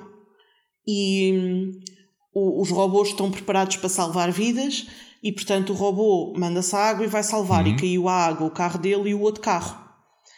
[0.87, 1.71] e hum,
[2.35, 4.85] o- os robôs estão preparados para salvar vidas
[5.23, 7.65] e, portanto, o robô manda-se à água e vai salvar.
[7.65, 9.75] E caiu à água o carro dele e o outro carro.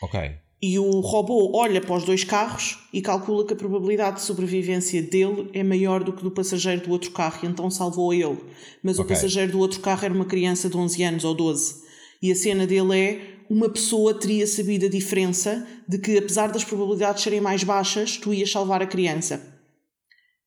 [0.02, 0.20] Ok.
[0.62, 5.02] E o robô olha para os dois carros e calcula que a probabilidade de sobrevivência
[5.04, 8.38] dele é maior do que do passageiro do outro carro, e então salvou ele.
[8.84, 9.16] Mas o Ok.
[9.16, 11.76] passageiro do outro carro era uma criança de 11 anos ou 12.
[12.24, 16.64] E a cena dele é: uma pessoa teria sabido a diferença de que, apesar das
[16.64, 19.57] probabilidades serem mais baixas, tu ias salvar a criança.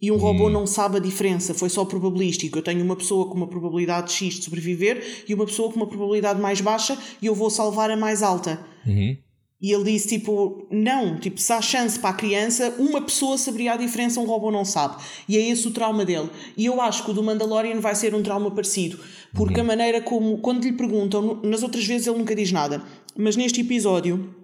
[0.01, 2.59] E um robô não sabe a diferença, foi só probabilístico.
[2.59, 5.87] Eu tenho uma pessoa com uma probabilidade X de sobreviver e uma pessoa com uma
[5.87, 8.65] probabilidade mais baixa e eu vou salvar a mais alta.
[8.87, 9.17] Uhum.
[9.61, 13.75] E ele disse, tipo, não, tipo, se há chance para a criança, uma pessoa saberia
[13.75, 14.97] a diferença, um robô não sabe.
[15.29, 16.31] E é esse o trauma dele.
[16.57, 18.99] E eu acho que o do Mandalorian vai ser um trauma parecido.
[19.35, 22.83] Porque a maneira como, quando lhe perguntam, nas outras vezes ele nunca diz nada,
[23.15, 24.35] mas neste episódio,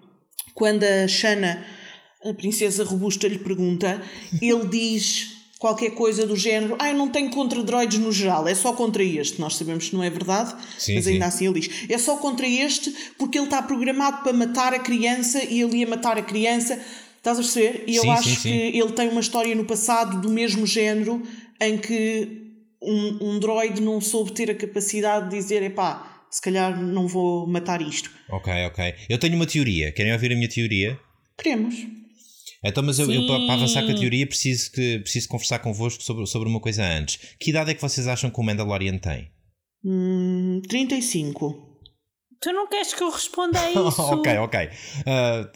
[0.55, 1.65] quando a Shana,
[2.23, 4.03] a princesa robusta, lhe pergunta,
[4.43, 8.55] ele diz qualquer coisa do género, ah, eu não tenho contra droids no geral, é
[8.55, 9.41] só contra este.
[9.41, 11.13] Nós sabemos que não é verdade, Sim, mas sim.
[11.15, 14.79] ainda assim ele diz, é só contra este porque ele está programado para matar a
[14.79, 16.79] criança e ele ia matar a criança.
[17.17, 17.85] Estás a perceber?
[17.87, 18.43] E eu Sim, acho sim, sim.
[18.51, 21.23] que ele tem uma história no passado do mesmo género
[21.61, 22.43] em que
[22.81, 27.47] um, um droid não soube ter a capacidade de dizer, epá, se calhar não vou
[27.47, 28.11] matar isto.
[28.31, 28.95] Ok, ok.
[29.09, 29.91] Eu tenho uma teoria.
[29.91, 30.99] Querem ouvir a minha teoria?
[31.37, 31.75] Queremos.
[32.69, 36.27] Então, mas eu, eu, para avançar com a teoria preciso, que, preciso conversar convosco sobre,
[36.27, 37.19] sobre uma coisa antes.
[37.39, 39.31] Que idade é que vocês acham que o Mandalorian tem?
[39.85, 41.67] Hum, 35.
[42.41, 44.03] Tu não queres que eu responda a isso?
[44.03, 44.69] ok, ok.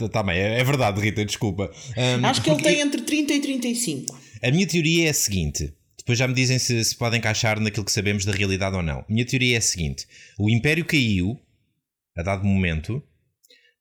[0.01, 1.71] Está bem, é, é verdade, Rita, desculpa.
[1.97, 4.19] Um, Acho que ele tem entre 30 e 35.
[4.43, 5.75] A minha teoria é a seguinte.
[5.99, 9.01] Depois já me dizem se, se pode encaixar naquilo que sabemos da realidade ou não.
[9.01, 10.07] A minha teoria é a seguinte:
[10.39, 11.39] o Império caiu
[12.17, 13.03] a dado momento,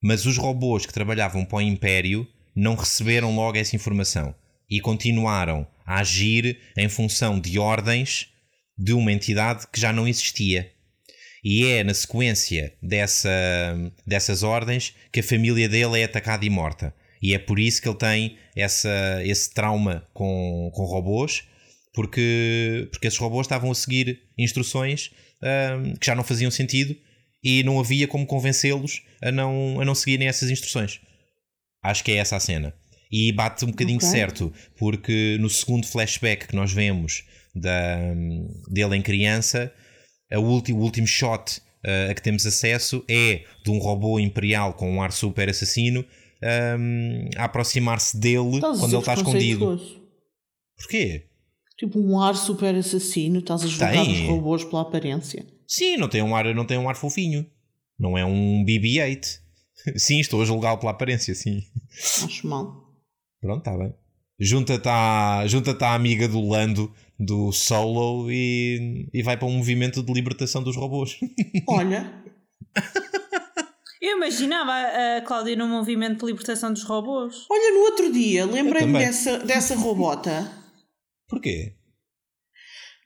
[0.03, 4.33] mas os robôs que trabalhavam para o Império não receberam logo essa informação
[4.69, 8.27] e continuaram a agir em função de ordens
[8.77, 10.71] de uma entidade que já não existia.
[11.43, 13.29] E é na sequência dessa,
[14.05, 16.93] dessas ordens que a família dele é atacada e morta.
[17.21, 21.43] E é por isso que ele tem essa, esse trauma com, com robôs,
[21.93, 26.95] porque, porque esses robôs estavam a seguir instruções ahm, que já não faziam sentido
[27.43, 31.01] e não havia como convencê-los a não, a não seguirem essas instruções.
[31.83, 32.73] Acho que é essa a cena.
[33.11, 34.09] E bate um bocadinho Ok.
[34.09, 37.23] certo, porque no segundo flashback que nós vemos
[37.55, 37.97] da,
[38.69, 39.73] dele em criança,
[40.31, 44.73] a ulti, o último shot uh, a que temos acesso é de um robô imperial
[44.73, 46.05] com um ar super assassino
[46.43, 49.81] um, a aproximar-se dele Estás quando ele está escondido.
[50.77, 51.25] Porquê?
[51.77, 54.23] Tipo um ar super assassino, estás a julgar Tem.
[54.23, 55.45] os robôs pela aparência.
[55.67, 57.45] Sim, não tem um ar, não tem um ar fofinho.
[57.97, 59.39] Não é um BB-8.
[59.95, 61.63] Sim, estou a julgá-lo pela aparência, sim.
[62.23, 62.93] Acho mal.
[63.41, 63.93] Pronto, está bem.
[64.39, 70.01] Junta-te à, junta à amiga do Lando do Solo e, e vai para um movimento
[70.01, 71.17] de libertação dos robôs.
[71.67, 72.23] Olha,
[74.01, 77.45] Eu imaginava a Cláudia no movimento de libertação dos robôs.
[77.49, 80.49] olha, no outro dia lembrei-me dessa, dessa robota.
[81.27, 81.75] Porquê?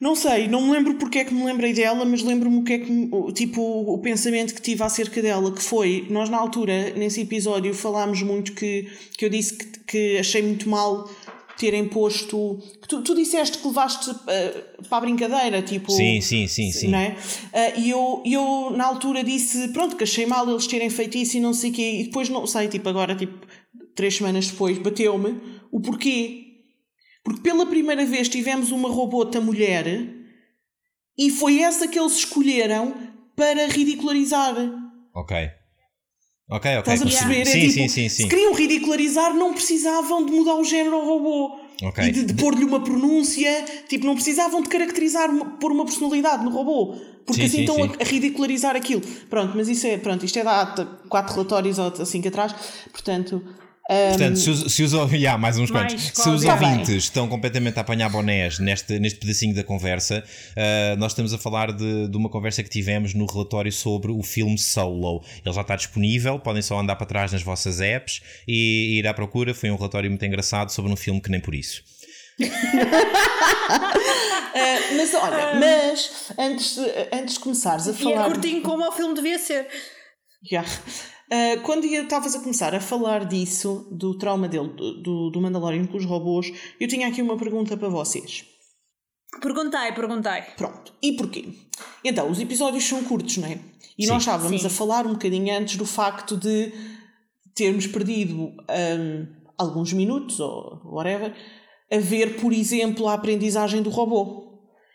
[0.03, 2.73] Não sei, não me lembro porque é que me lembrei dela, mas lembro-me o que
[2.73, 7.21] é que tipo o pensamento que tive acerca dela, que foi, nós na altura, nesse
[7.21, 8.85] episódio, falámos muito que,
[9.17, 11.09] que eu disse que, que achei muito mal
[11.57, 12.59] terem posto.
[12.81, 15.89] que Tu, tu disseste que levaste eh, para a brincadeira, tipo.
[15.89, 16.89] Sim, sim, sim, sim.
[16.89, 17.15] Não é?
[17.53, 21.17] Ah, e eu, e eu na altura disse, pronto, que achei mal eles terem feito
[21.17, 23.47] isso e não sei o quê, e depois não sei, tipo, agora, tipo,
[23.95, 25.37] três semanas depois, bateu-me
[25.71, 26.52] o porquê.
[27.23, 29.85] Porque pela primeira vez tivemos uma robota mulher
[31.17, 32.93] e foi essa que eles escolheram
[33.35, 34.55] para ridicularizar.
[35.15, 35.35] Ok.
[36.49, 36.93] Ok, ok.
[36.93, 37.45] Estás a perceber?
[37.45, 38.23] Sim, é tipo, sim, sim, sim.
[38.23, 41.59] Se queriam ridicularizar, não precisavam de mudar o género ao robô.
[41.81, 42.03] Ok.
[42.03, 46.51] E de, de pôr-lhe uma pronúncia, tipo, não precisavam de caracterizar, pôr uma personalidade no
[46.51, 46.95] robô.
[47.25, 47.95] Porque Sim, assim sim, estão sim.
[47.97, 49.01] A, a ridicularizar aquilo.
[49.29, 52.53] Pronto, mas isso é, pronto, isto é da ata, quatro relatórios ou assim que atrás.
[52.91, 53.41] Portanto,
[53.85, 56.11] Portanto, se os, se os, yeah, mais uns Mais, quantos.
[56.23, 56.43] Se os.
[56.43, 56.69] Tá bem.
[56.71, 60.23] ouvintes estão completamente a apanhar bonés neste, neste pedacinho da conversa,
[60.55, 64.23] ah, nós estamos a falar de, de uma conversa que tivemos no relatório sobre o
[64.23, 65.21] filme Solo.
[65.45, 69.13] Ele já está disponível, podem só andar para trás nas vossas apps e ir à
[69.13, 69.53] procura.
[69.53, 71.83] Foi um relatório muito engraçado sobre um filme que nem por isso.
[74.55, 78.25] ah, mas olha, mas antes, de- antes de começares a E é falar.
[78.31, 79.67] curtinho como o filme devia ser.
[80.49, 80.69] Yeah.
[81.33, 84.69] Ah, quando estavas a começar a falar disso, do trauma dele,
[85.01, 88.45] do, do, Mandalorian com os robôs, eu tinha aqui uma pergunta para vocês.
[89.41, 90.43] Perguntei, perguntei.
[90.55, 90.93] Pronto.
[91.01, 91.49] E porquê?
[92.05, 93.57] Então, os episódios são curtos, não é?
[93.97, 94.11] E Sim.
[94.11, 94.67] nós estávamos Sim.
[94.67, 96.71] a falar um bocadinho antes do facto de
[97.55, 101.33] termos perdido hum, alguns minutos ou whatever
[101.91, 104.43] a ver, por exemplo, a aprendizagem do robô.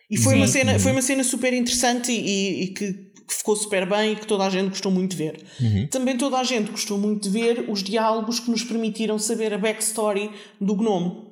[0.09, 0.61] E foi, uma, Sim.
[0.61, 4.27] cena, foi uma cena super interessante e, e que, que ficou super bem e que
[4.27, 5.45] toda a gente gostou muito de ver.
[5.91, 9.59] Também toda a gente gostou muito de ver os diálogos que nos permitiram saber a
[9.59, 11.29] backstory do gnomo.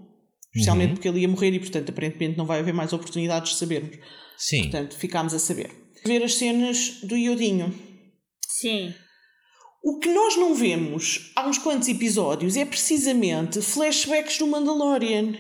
[0.55, 3.97] Especialmente porque ele ia morrer e, portanto, aparentemente não vai haver mais oportunidades de sabermos.
[4.37, 4.63] Sim.
[4.63, 5.71] Portanto, ficámos a saber.
[6.05, 7.75] Ver as cenas do Iodinho.
[8.47, 8.95] Sim.
[9.83, 15.35] O que nós não vemos há uns quantos episódios é precisamente flashbacks do Mandalorian.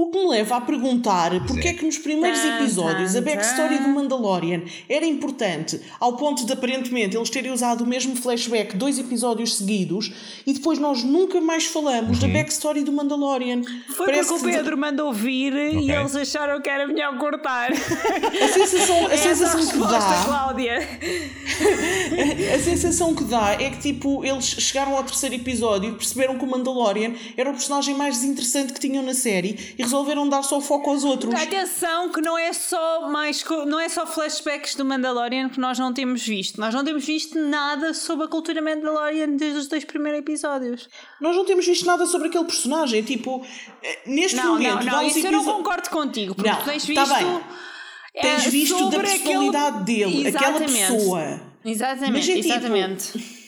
[0.00, 1.72] O que me leva a perguntar porque é.
[1.72, 1.74] é.
[1.74, 7.28] que nos primeiros episódios a backstory do Mandalorian era importante ao ponto de aparentemente eles
[7.28, 10.10] terem usado o mesmo flashback dois episódios seguidos
[10.46, 13.60] e depois nós nunca mais falamos da backstory do Mandalorian.
[13.94, 15.94] Foi Parece porque o que- Pedro mandou vir e Ok.
[15.94, 17.70] eles acharam que era melhor cortar.
[17.70, 20.22] A sensação, a é sensação que dá.
[20.24, 20.78] Cláudia.
[22.52, 26.38] a, a sensação que dá é que tipo, eles chegaram ao terceiro episódio e perceberam
[26.38, 30.42] que o Mandalorian era o personagem mais desinteressante que tinham na série e resolveram dar
[30.42, 31.34] só foco aos outros.
[31.34, 35.92] Atenção que não é só mais não é só flashbacks do Mandalorian que nós não
[35.92, 36.60] temos visto.
[36.60, 40.88] Nós não temos visto nada sobre a cultura Mandalorian desde os dois primeiros episódios.
[41.20, 43.02] Nós não temos visto nada sobre aquele personagem.
[43.02, 43.44] Tipo,
[43.82, 44.84] eh, neste não, momento.
[44.84, 47.14] Não, não, isso eu não concordo contigo, porque não, tu tens tá visto.
[47.14, 47.40] Bem.
[48.12, 49.84] Tens é, visto da personalidade aquele...
[49.84, 50.64] dele, exatamente.
[50.64, 51.40] aquela pessoa.
[51.64, 53.39] Exatamente, é tipo, exatamente.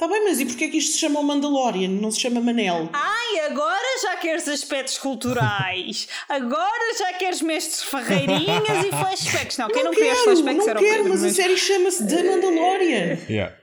[0.00, 2.40] Está bem, mas e porquê é que isto se chama o Mandalorian, não se chama
[2.40, 2.88] Manel?
[2.90, 6.08] Ai, agora já queres aspectos culturais.
[6.26, 9.58] agora já queres mestres ferreirinhas e flashbacks.
[9.58, 11.54] Não, quem não, não queria flashbacks não era quero, o Pedro, mas, mas a série
[11.58, 13.18] chama-se The Mandalorian.
[13.28, 13.54] Yeah.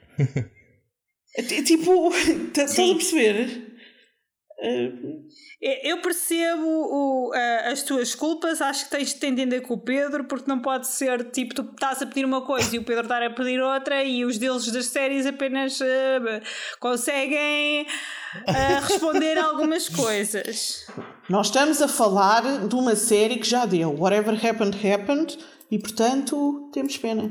[1.38, 3.80] é, tipo, estás a perceber?
[4.60, 5.27] Uh,
[5.62, 7.32] eu percebo o,
[7.72, 10.88] as tuas culpas, acho que tens de te entender com o Pedro, porque não pode
[10.88, 14.04] ser tipo tu estás a pedir uma coisa e o Pedro estar a pedir outra
[14.04, 15.86] e os deuses das séries apenas uh,
[16.80, 20.86] conseguem uh, responder algumas coisas.
[21.30, 23.94] Nós estamos a falar de uma série que já deu.
[23.98, 25.38] Whatever happened, happened,
[25.72, 27.30] e portanto temos pena.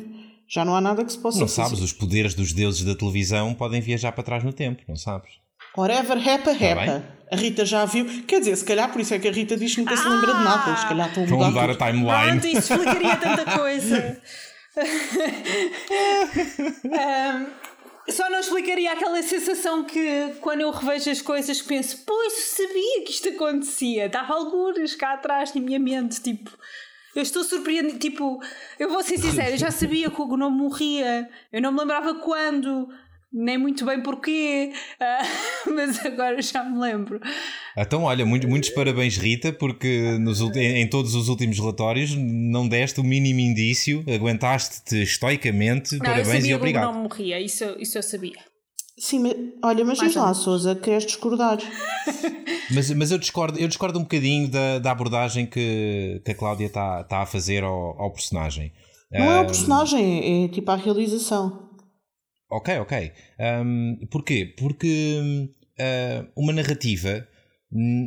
[0.48, 1.62] Já não há nada que se possa Não fazer.
[1.62, 5.30] sabes, os poderes dos deuses da televisão podem viajar para trás no tempo, não sabes?
[5.76, 7.02] Whatever happen, Tá happen.
[7.30, 8.06] A Rita já viu.
[8.26, 10.32] Quer dizer, se calhar por isso é que a Rita diz que nunca se lembra
[10.32, 10.44] de Ah!
[10.44, 10.76] nada.
[10.76, 12.40] Se calhar estão a mudar mudar a timeline.
[12.40, 14.20] Pronto, isso explicaria tanta coisa.
[16.84, 17.46] Um,
[18.12, 23.10] só não explicaria aquela sensação que quando eu revejo as coisas penso, pois sabia que
[23.10, 26.50] isto acontecia, estava algures cá atrás na minha mente, tipo,
[27.14, 28.40] eu estou surpreendida, tipo,
[28.78, 32.14] eu vou ser sincera, eu já sabia que o gnome morria, eu não me lembrava
[32.16, 32.88] quando,
[33.36, 35.22] nem muito bem porquê, ah,
[35.74, 37.20] mas agora já me lembro.
[37.76, 42.66] Então, olha, muito- muitos parabéns, Rita, porque nos ulti- em todos os últimos relatórios não
[42.66, 45.92] deste o mínimo indício, aguentaste-te estoicamente.
[45.92, 46.90] Não, eu parabéns sabia e obrigado.
[46.90, 48.38] gnome morria, isso, eu- isso eu sabia.
[48.98, 50.32] Sim, mas, olha, mas diz lá.
[50.32, 51.58] Souza, queres discordar?
[52.74, 56.66] Mas, mas eu, discordo, eu discordo um bocadinho da, da abordagem que, que a Cláudia
[56.66, 58.72] está tá a fazer ao, ao personagem.
[59.12, 61.65] Não é o personagem, é tipo a realização.
[62.48, 63.12] Ok, ok.
[63.64, 64.54] Um, porquê?
[64.56, 67.26] Porque ah, uma narrativa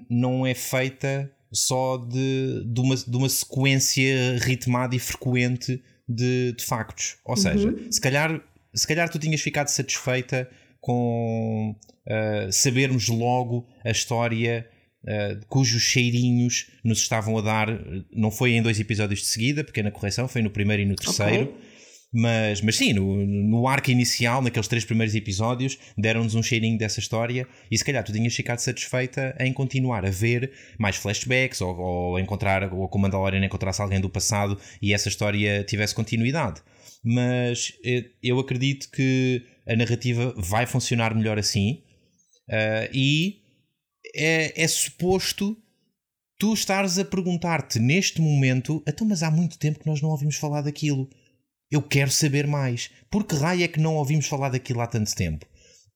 [0.10, 6.64] não é feita só de, de, uma, de uma sequência ritmada e frequente de, de
[6.64, 7.18] factos.
[7.26, 8.42] Ou seja, se, calhar,
[8.74, 10.50] se calhar tu tinhas ficado satisfeita
[10.80, 11.76] com
[12.08, 14.68] ah, sabermos logo a história
[15.08, 17.68] ah, cujos cheirinhos nos estavam a dar.
[18.12, 21.54] Não foi em dois episódios de seguida, pequena correção, foi no primeiro e no terceiro.
[22.12, 27.00] Mas, mas sim, no, no arco inicial, naqueles três primeiros episódios, deram-nos um cheirinho dessa
[27.00, 31.78] história e se calhar tu tinhas ficado satisfeita em continuar a ver mais flashbacks ou,
[31.78, 36.62] ou encontrar, ou o Mandalorian encontrasse alguém do passado e essa história tivesse continuidade.
[37.04, 41.84] Mas eh, eu acredito que a narrativa vai funcionar melhor assim
[42.50, 43.42] ah, e
[44.16, 45.56] é, é suposto
[46.40, 50.38] tu estares a perguntar-te neste momento, então, mas há muito tempo que nós não ouvimos
[50.38, 51.10] falar daquilo.
[51.72, 52.90] Eu quero saber mais.
[53.12, 55.46] Por que raio é que não ouvimos falar daquilo há tanto tempo?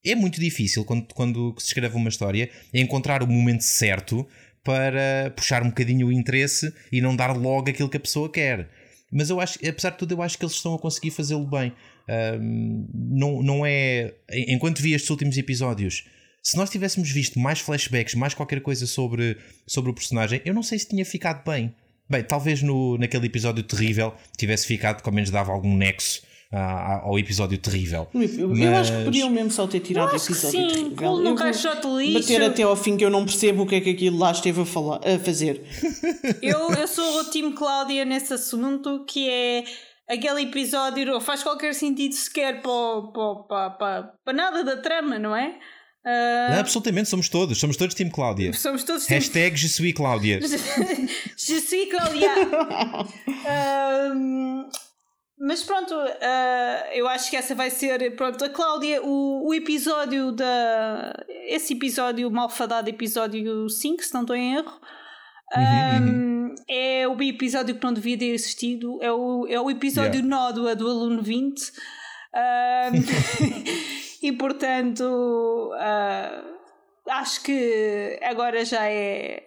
[0.04, 4.26] É muito difícil quando, quando se escreve uma história encontrar o momento certo
[4.62, 8.68] para puxar um bocadinho o interesse e não dar logo aquilo que a pessoa quer.
[9.12, 11.72] Mas eu acho, apesar de tudo, eu acho que eles estão a conseguir fazê-lo bem.
[12.08, 14.14] Ahm, não, não é.
[14.30, 16.04] Enquanto vi estes últimos episódios,
[16.42, 20.62] se nós tivéssemos visto mais flashbacks, mais qualquer coisa sobre, sobre o personagem, eu não
[20.62, 21.74] sei se tinha ficado bem.
[22.08, 27.00] Bem, talvez no, naquele episódio terrível tivesse ficado, que ao menos dava algum nexo ah,
[27.02, 28.06] ao episódio terrível.
[28.14, 30.60] Eu, eu Mas- acho que podiam mesmo só ter tirado o acho que episódio.
[30.60, 31.16] sim, terrível.
[31.16, 32.20] no Eu caixote lixo.
[32.20, 34.60] Bater até ao fim que eu não percebo o que é que aquilo lá esteve
[34.60, 35.62] a, falar, a fazer.
[36.40, 39.64] Eu, eu sou o time Cláudia nesse assunto, que é
[40.08, 45.34] aquele episódio faz qualquer sentido sequer para, para, para, para, para nada da trama, não
[45.34, 45.58] é?
[46.06, 47.58] Ah, Absolutamente, somos todos.
[47.58, 48.52] Somos todos Team Cláudia.
[48.58, 50.38] somos todos time Hashtag Je suis Cláudia.
[51.36, 52.30] Je suis Cláudia.
[53.46, 54.68] Ahm,
[55.38, 58.14] mas pronto, ah, eu acho que essa vai ser.
[58.16, 61.14] Pronto, a Cláudia, o, o episódio da.
[61.48, 64.80] Esse episódio, o malfadado episódio 5, se não estou em erro.
[65.54, 68.98] ahm, É o episódio que não devia ter existido.
[69.02, 70.28] É o, é o episódio Yeah.
[70.28, 71.60] nódoa do aluno 20.
[72.34, 72.92] Ahm,
[74.22, 76.42] e portanto, ah,
[77.08, 79.44] acho que agora já é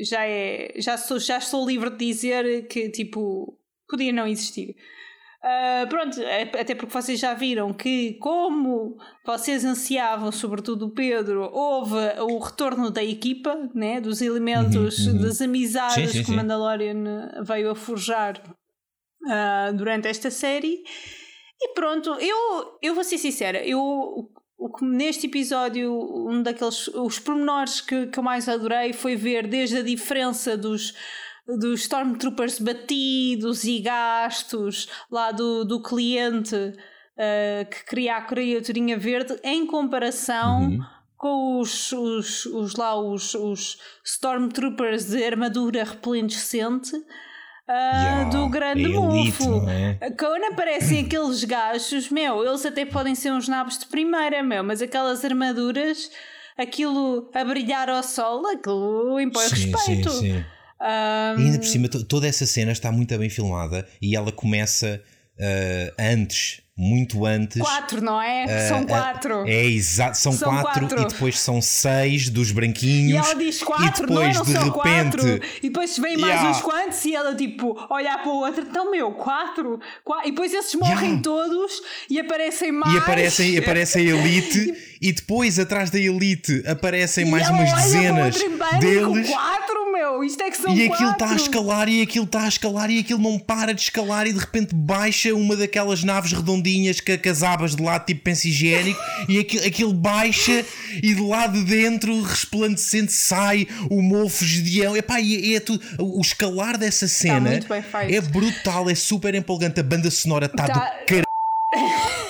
[0.00, 4.76] já é já sou já estou livre de dizer que tipo podia não existir
[5.42, 11.48] Ah, pronto, é- até porque vocês já viram que como vocês ansiavam, sobretudo o Pedro,
[11.52, 15.20] houve o retorno da equipa, né, dos elementos, Uhum, uhum.
[15.22, 16.34] das amizades Sim, sim, que o.
[16.34, 18.42] Mandalorian veio a forjar
[19.28, 20.82] ah, durante esta série.
[21.60, 25.92] E pronto, eu, eu vou ser sincera, eu o que neste episódio,
[26.28, 30.94] um daqueles os pormenores que, que eu mais adorei foi ver desde a diferença dos
[31.46, 39.38] dos Stormtroopers batidos e gastos lá do, do cliente uh, que cria a criaturinha verde
[39.44, 40.80] em comparação uhum.
[41.16, 46.36] com os, os, os, lá os, os Stormtroopers de armadura repelente
[47.68, 49.68] Uh, yeah, do grande é mofo.
[49.68, 50.10] É?
[50.12, 54.80] Quando aparecem aqueles gajos, meu, eles até podem ser uns nabos de primeira, meu, mas
[54.80, 56.10] aquelas armaduras,
[56.56, 60.10] aquilo a brilhar ao sol, aquilo impõe sim, respeito.
[60.10, 60.44] Sim, sim.
[60.80, 61.40] Um...
[61.40, 65.02] E ainda por cima, toda essa cena está muito bem filmada e ela começa
[65.38, 67.62] uh, antes muito antes.
[67.62, 68.44] Quatro, não é?
[68.44, 69.42] Uh, são quatro.
[69.42, 73.12] Uh, é exato, são, são quatro, quatro, e depois são seis dos branquinhos.
[73.12, 75.40] E ela diz quatro, e depois, não, não de repente, quatro.
[75.62, 76.50] E depois vem mais yeah.
[76.50, 80.28] uns quantos e ela tipo olhar para o outro, então meu, quatro, quatro.
[80.28, 81.22] E depois esses morrem yeah.
[81.22, 82.94] todos e aparecem mais.
[82.94, 88.36] E aparecem, aparecem a elite e depois atrás da elite aparecem e mais umas dezenas
[88.80, 89.30] deles.
[89.30, 92.48] Quatro, meu, isto é que são E aquilo está a escalar e aquilo está a
[92.48, 96.32] escalar e aquilo não para de escalar e de repente baixa uma daquelas naves
[96.66, 100.64] redondinhas que, as abas de lado tipo penso higiênico e aquilo, aquilo baixa
[101.02, 104.96] e de lá de dentro resplandecente sai o mofo gedeão.
[104.96, 107.60] Epá, e é, é tudo, o escalar dessa cena
[108.08, 109.80] é brutal, é super empolgante.
[109.80, 110.74] A banda sonora está tá...
[110.74, 111.26] do caralho.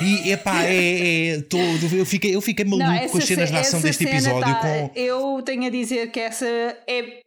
[0.01, 3.57] E epá, é, é, tô, eu, fiquei, eu fiquei maluco não, com as cenas de
[3.57, 4.41] ação deste episódio.
[4.41, 4.91] Tá, com...
[4.95, 7.21] Eu tenho a dizer que essa é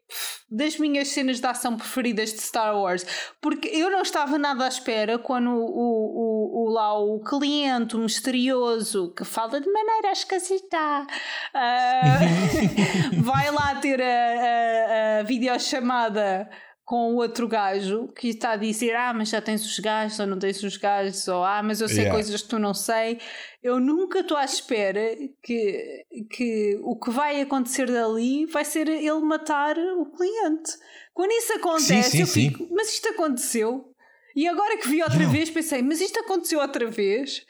[0.50, 3.06] das minhas cenas de ação preferidas de Star Wars,
[3.40, 7.98] porque eu não estava nada à espera quando o, o, o, lá o cliente o
[7.98, 11.06] misterioso que fala de maneira esquisita
[11.54, 16.48] uh, vai lá ter a, a, a videochamada
[16.91, 20.26] com o outro gajo que está a dizer ah, mas já tens os gajos ou
[20.26, 22.12] não tens os gajos ou ah, mas eu sei yeah.
[22.12, 23.20] coisas que tu não sei
[23.62, 29.20] eu nunca estou à espera que, que o que vai acontecer dali vai ser ele
[29.20, 30.72] matar o cliente
[31.14, 32.51] quando isso acontece sim, sim, eu sim.
[32.51, 33.95] fico, mas isto aconteceu
[34.34, 35.30] e agora que vi outra não.
[35.30, 37.47] vez pensei, mas isto aconteceu outra vez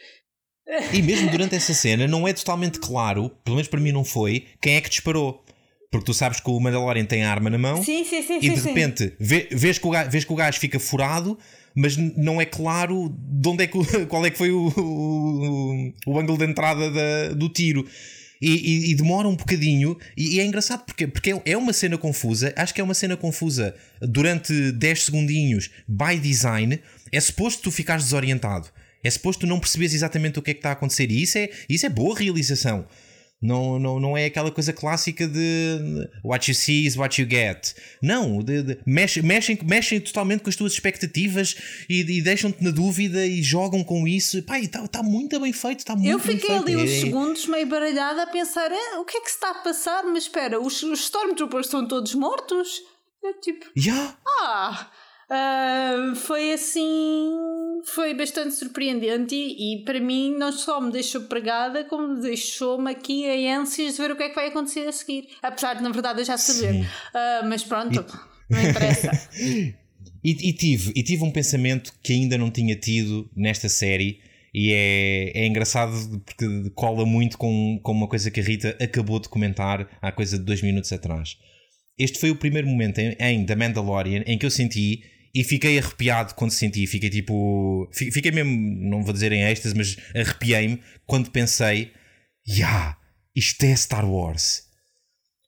[0.92, 4.48] e mesmo durante essa cena não é totalmente claro, pelo menos para mim não foi,
[4.60, 5.42] quem é que disparou
[5.90, 8.50] porque tu sabes que o Mandalorian tem a arma na mão sim, sim, sim, e
[8.50, 11.36] de repente vê, vês, que o gajo, vês que o gajo fica furado,
[11.74, 16.18] mas não é claro de onde é que, qual é que foi o, o, o
[16.18, 17.86] ângulo de entrada da, do tiro.
[18.42, 21.74] E, e, e, demora um bocadinho, e, e, é engraçado porque, porque é, é uma
[21.74, 22.54] cena confusa.
[22.56, 26.80] Acho que é uma cena confusa durante 10 segundinhos, by design.
[27.12, 28.70] É suposto tu ficares desorientado,
[29.04, 31.36] é suposto tu não perceberes exatamente o que é que está a acontecer, e isso
[31.36, 32.86] é, isso é boa realização.
[33.42, 35.78] Não, não, não é aquela coisa clássica de
[36.22, 37.74] what you see is what you get.
[38.02, 41.56] Não, de, de, mexem, mexem, mexem totalmente com as tuas expectativas
[41.88, 44.42] e, e deixam-te na dúvida e jogam com isso.
[44.42, 45.86] Pá, está tá muito bem feito.
[45.86, 49.16] Tá muito Eu fiquei ali uns é, segundos meio baralhada a pensar: eh, o que
[49.16, 50.04] é que se está a passar?
[50.04, 52.82] Mas espera, os, os Stormtroopers estão todos mortos?
[53.22, 54.18] Eu tipo, yeah.
[54.42, 54.90] ah,
[55.30, 57.30] Uh, foi assim,
[57.84, 63.30] foi bastante surpreendente e, e, para mim não só me deixou pregada, como deixou-me aqui
[63.30, 65.28] a ânsias de ver o que é que vai acontecer a seguir.
[65.40, 66.80] Apesar de, na verdade, eu já saber.
[66.80, 68.04] Uh, mas pronto,
[68.50, 68.52] e...
[68.52, 69.12] não interessa.
[69.38, 69.74] e,
[70.24, 74.18] e, tive, e tive um pensamento que ainda não tinha tido nesta série.
[74.52, 79.20] E é, é engraçado porque cola muito com, com uma coisa que a Rita acabou
[79.20, 81.36] de comentar há coisa de dois minutos atrás.
[81.96, 85.04] Este foi o primeiro momento em, em The Mandalorian em que eu senti
[85.34, 87.88] e fiquei arrepiado quando senti, fiquei tipo.
[87.92, 88.52] Fiquei mesmo,
[88.88, 91.92] não vou dizer em êxtase, mas arrepiei-me quando pensei:
[92.46, 92.98] Ya, yeah,
[93.34, 94.68] isto é Star Wars.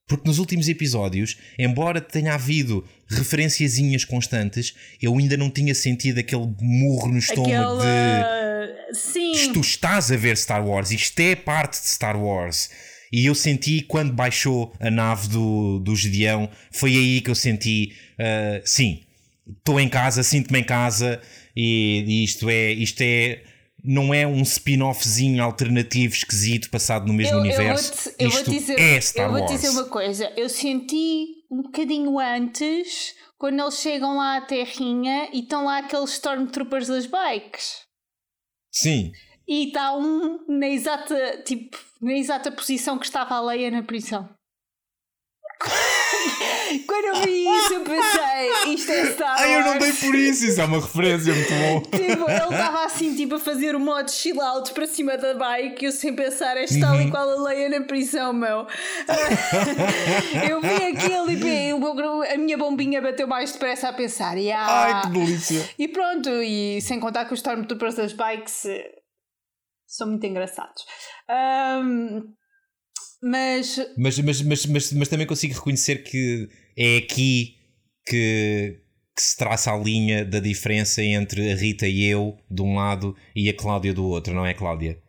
[0.07, 6.55] Porque nos últimos episódios, embora tenha havido referenciazinhas constantes, eu ainda não tinha sentido aquele
[6.61, 8.95] murro no estômago de.
[8.95, 9.53] Sim.
[9.53, 12.71] Tu estás a ver Star Wars, isto é parte de Star Wars.
[13.11, 17.95] E eu senti quando baixou a nave do, do Gedeão, foi aí que eu senti,
[18.19, 19.01] uh, sim,
[19.47, 21.21] estou em casa, sinto-me em casa
[21.57, 23.45] e, e, isto é, isto é
[23.85, 28.11] não é um spin-offzinho alternativo esquisito passado no mesmo eu, universo.
[28.19, 32.19] Eu vou isto dizer, é Star eu vou dizer uma coisa, eu senti um bocadinho
[32.21, 37.81] antes quando eles chegam lá à terrinha e estão lá aqueles Stormtroopers das bikes.
[38.71, 39.11] Sim.
[39.49, 44.31] E está um na exata, tipo, na exata posição que estava a Leia na prisão.
[46.81, 49.41] Quando eu vi isso, eu pensei, isto é Star Wars.
[49.41, 51.81] Ai, eu não dei por isso, isso é uma referência muito bom.
[52.03, 55.85] Tipo, ele estava assim, tipo, a fazer o modo chill out para cima da bike,
[55.85, 57.11] eu sem pensar, é tal e uhum.
[57.11, 58.67] qual a Leia na prisão, meu.
[60.49, 64.67] eu vi aquilo e a minha bombinha bateu mais depressa a pensar, yeah.
[64.69, 65.69] Ai, que delícia.
[65.79, 68.67] E pronto, e sem contar que os Stormtroopers das bikes
[69.87, 70.85] São muito engraçados.
[71.29, 72.23] Um,
[73.23, 73.79] mas...
[73.97, 77.57] Mas, mas, mas, mas, mas também consigo reconhecer que é aqui
[78.07, 78.81] que,
[79.15, 83.17] que se traça a linha da diferença entre a Rita e eu de um lado
[83.35, 85.01] e a Cláudia do outro, não é, Cláudia?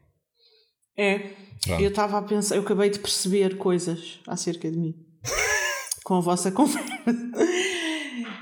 [0.97, 1.19] É.
[1.63, 1.81] Pronto.
[1.81, 4.93] Eu estava a pensar, eu acabei de perceber coisas acerca de mim
[6.03, 6.91] com a vossa conversa.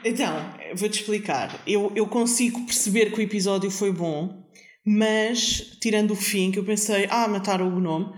[0.03, 0.33] Então,
[0.75, 1.61] vou-te explicar.
[1.67, 4.43] Eu, eu consigo perceber que o episódio foi bom,
[4.85, 8.11] mas tirando o fim, que eu pensei, ah, mataram o gnome.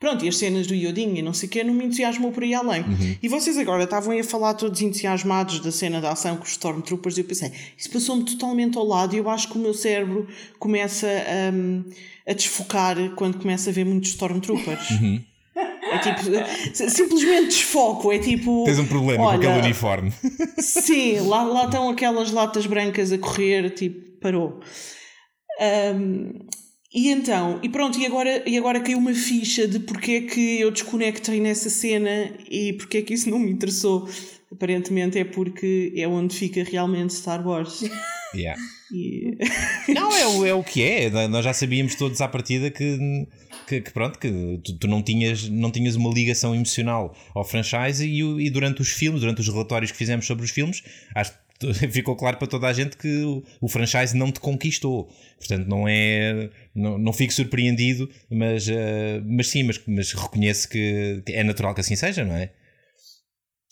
[0.00, 2.42] Pronto, e as cenas do Iodinho e não sei o quê, não me entusiasmou por
[2.42, 2.80] aí além.
[2.80, 3.16] Uhum.
[3.22, 7.18] E vocês agora estavam a falar todos entusiasmados da cena da ação com os Stormtroopers
[7.18, 10.26] e eu pensei, isso passou-me totalmente ao lado e eu acho que o meu cérebro
[10.58, 11.06] começa
[11.52, 11.84] um,
[12.26, 14.90] a desfocar quando começa a ver muitos Stormtroopers.
[14.90, 15.22] Uhum.
[15.54, 18.10] É tipo, simplesmente desfoco.
[18.10, 18.64] É tipo.
[18.64, 20.12] Tens um problema olha, com aquele uniforme.
[20.58, 24.60] Sim, lá, lá estão aquelas latas brancas a correr, tipo, parou.
[25.60, 26.46] Um,
[26.92, 30.60] e então, e pronto, e agora, e agora caiu uma ficha de porque é que
[30.60, 34.08] eu desconectei nessa cena e porque é que isso não me interessou.
[34.50, 37.84] Aparentemente é porque é onde fica realmente Star Wars.
[38.32, 38.60] Yeah.
[38.92, 39.36] E...
[39.92, 41.10] Não, é o, é o que é.
[41.28, 43.26] Nós já sabíamos todos à partida que,
[43.66, 48.06] que, que pronto, que tu, tu, não, tinhas, não tinhas uma ligação emocional ao franchise
[48.06, 50.80] e, e durante os filmes, durante os relatórios que fizemos sobre os filmes,
[51.12, 51.38] acho que
[51.90, 53.22] ficou claro para toda a gente que
[53.60, 55.08] o, franchise não te conquistou.
[55.38, 56.50] Portanto, não é.
[56.74, 61.80] Não, não fico surpreendido, mas, uh, mas sim, mas, mas reconheço que é natural que
[61.80, 62.52] assim seja, não é?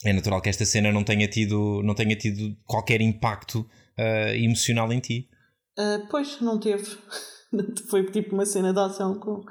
[0.03, 3.61] É natural que esta cena não tenha tido, não tenha tido qualquer impacto
[3.97, 5.29] uh, emocional em ti.
[5.77, 6.85] Uh, pois, não teve.
[7.89, 9.43] Foi tipo uma cena de ação com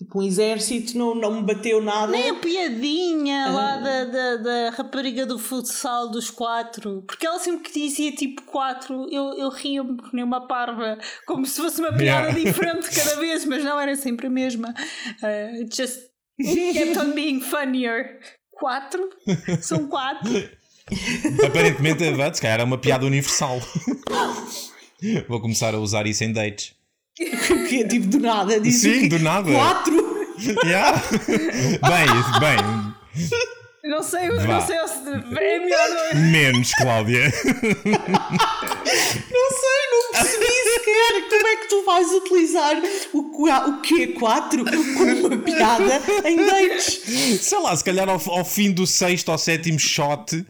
[0.00, 2.10] Tipo, um exército não, não me bateu nada.
[2.10, 3.54] Nem a piadinha uh...
[3.54, 7.02] lá da, da, da, rapariga do futsal dos quatro.
[7.06, 10.96] Porque ela sempre que dizia tipo quatro, eu, eu ria-me por nenhuma parva.
[11.26, 12.32] Como se fosse uma piada yeah.
[12.32, 14.74] diferente cada vez, mas não era sempre a mesma.
[15.22, 16.00] Uh, just
[16.72, 18.20] kept on being funnier.
[18.52, 19.06] Quatro?
[19.60, 20.32] São quatro.
[21.46, 23.60] Aparentemente, se calhar é uma piada universal.
[25.28, 26.79] Vou começar a usar isso em dates.
[27.68, 28.58] que é tipo do nada.
[28.60, 29.52] Diz Sim, do nada.
[29.52, 30.10] Quatro.
[30.64, 30.98] Yeah.
[31.28, 32.06] bem,
[32.40, 32.58] bem.
[33.82, 35.08] Não sei, não sei se
[35.38, 35.88] é melhor.
[36.14, 36.20] Não...
[36.30, 37.24] Menos, Cláudia.
[37.24, 37.32] não
[39.60, 41.28] sei, não percebi sequer.
[41.28, 42.76] Como é que tu vais utilizar
[43.12, 44.64] o, o Q4
[44.96, 47.00] como uma piada em dates?
[47.40, 50.46] Sei lá, se calhar ao, ao fim do sexto ou sétimo shot, uh,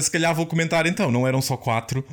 [0.00, 2.04] se calhar vou comentar então, não eram só quatro.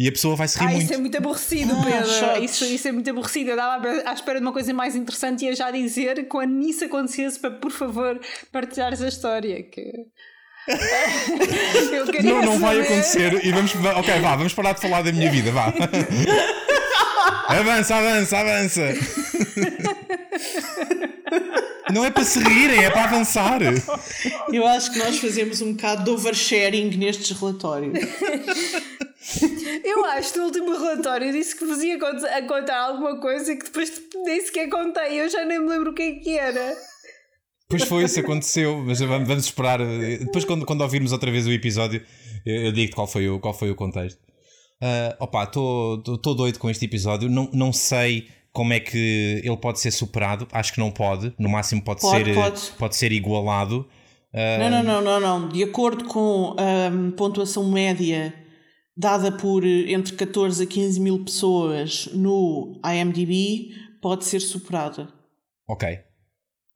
[0.00, 0.84] E a pessoa vai se rir ah, muito.
[0.84, 2.42] Isso é muito aborrecido, ah, Pedro.
[2.42, 3.50] Isso, isso é muito aborrecido.
[3.50, 6.86] Eu estava à espera de uma coisa mais interessante e ia já dizer quando isso
[6.86, 8.18] acontecesse para, por favor,
[8.50, 9.62] partilhares a história.
[9.62, 9.92] Que...
[12.24, 13.44] não, não vai acontecer.
[13.44, 13.74] E vamos.
[13.74, 15.66] Ok, vá, vamos parar de falar da minha vida, vá.
[17.48, 18.94] avança, avança, avança.
[21.92, 23.60] Não é para se rirem, é para avançar.
[24.52, 27.98] Eu acho que nós fazemos um bocado de oversharing nestes relatórios.
[29.84, 33.64] Eu acho que no último relatório disse que vos ia a contar alguma coisa que
[33.64, 33.92] depois
[34.24, 35.20] nem sequer contei.
[35.20, 36.74] Eu já nem me lembro o que é que era.
[37.68, 39.78] Pois foi, isso aconteceu, mas vamos, vamos esperar.
[39.78, 42.04] Depois, quando, quando ouvirmos outra vez o episódio,
[42.44, 44.18] eu, eu digo qual foi o, qual foi o contexto.
[44.82, 47.28] Uh, opa, estou doido com este episódio.
[47.28, 50.46] Não, não sei como é que ele pode ser superado.
[50.52, 51.32] Acho que não pode.
[51.38, 52.60] No máximo pode, pode ser, pode.
[52.78, 53.88] pode ser igualado.
[54.32, 55.48] Não, não, não, não, não.
[55.48, 58.32] De acordo com a pontuação média
[58.96, 65.08] dada por entre 14 a 15 mil pessoas no IMDb, pode ser superada.
[65.66, 66.00] Ok.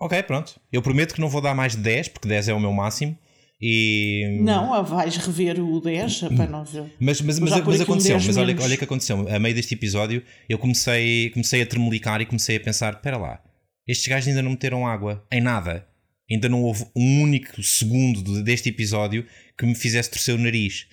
[0.01, 0.59] Ok, pronto.
[0.73, 3.17] Eu prometo que não vou dar mais de 10, porque 10 é o meu máximo.
[3.61, 4.39] E...
[4.41, 6.85] Não, vais rever o 10 para não ver.
[6.99, 9.29] Mas, mas, mas, mas aconteceu, mas olha, olha que aconteceu.
[9.29, 13.41] A meio deste episódio, eu comecei, comecei a tremelicar e comecei a pensar: espera lá,
[13.87, 15.87] estes gajos ainda não meteram água em nada.
[16.31, 19.27] Ainda não houve um único segundo deste episódio
[19.59, 20.87] que me fizesse torcer o nariz.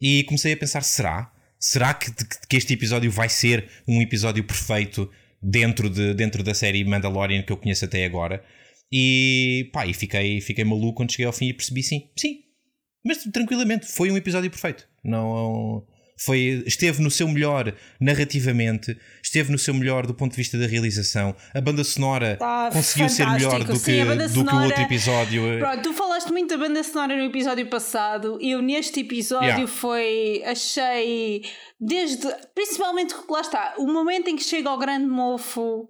[0.00, 1.32] E comecei a pensar: será?
[1.58, 2.12] Será que,
[2.48, 5.10] que este episódio vai ser um episódio perfeito
[5.42, 8.44] dentro, de, dentro da série Mandalorian que eu conheço até agora?
[8.96, 12.44] E pá, e fiquei, fiquei maluco quando cheguei ao fim e percebi sim, sim.
[13.04, 14.86] Mas tranquilamente, foi um episódio perfeito.
[15.02, 15.84] Não,
[16.16, 20.68] foi, esteve no seu melhor narrativamente, esteve no seu melhor do ponto de vista da
[20.68, 21.34] realização.
[21.52, 24.82] A banda sonora tá conseguiu ser melhor do, Sim, que, sonora, do que o outro
[24.82, 25.58] episódio.
[25.58, 28.38] Pronto, tu falaste muito da banda sonora no episódio passado.
[28.40, 29.66] Eu neste episódio yeah.
[29.66, 30.40] foi.
[30.46, 31.42] Achei.
[31.80, 32.28] Desde.
[32.54, 35.88] Principalmente, lá está, o momento em que chega ao grande mofo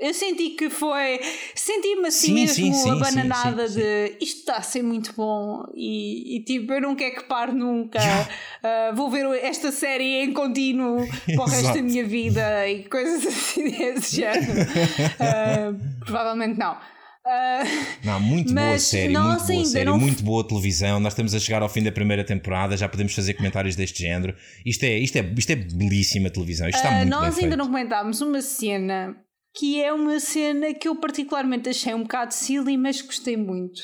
[0.00, 1.20] Eu senti que foi.
[1.54, 6.36] Senti-me assim sim, mesmo sim, abananada sim, de isto está a ser muito bom e,
[6.36, 7.98] e, tipo, eu não quero que pare nunca.
[8.00, 13.26] Uh, vou ver esta série em contínuo para o resto da minha vida e coisas
[13.28, 14.62] assim desse género.
[14.62, 16.72] Uh, provavelmente não.
[16.72, 19.98] Uh, não, muito boa série, muito boa série, não...
[19.98, 20.98] muito boa televisão.
[20.98, 24.34] Nós estamos a chegar ao fim da primeira temporada, já podemos fazer comentários deste género.
[24.64, 26.66] Isto é, isto é, isto é belíssima televisão.
[26.66, 27.56] Isto está muito nós ainda feito.
[27.58, 29.14] não comentámos uma cena
[29.54, 33.80] que é uma cena que eu particularmente achei um bocado silly, mas gostei muito.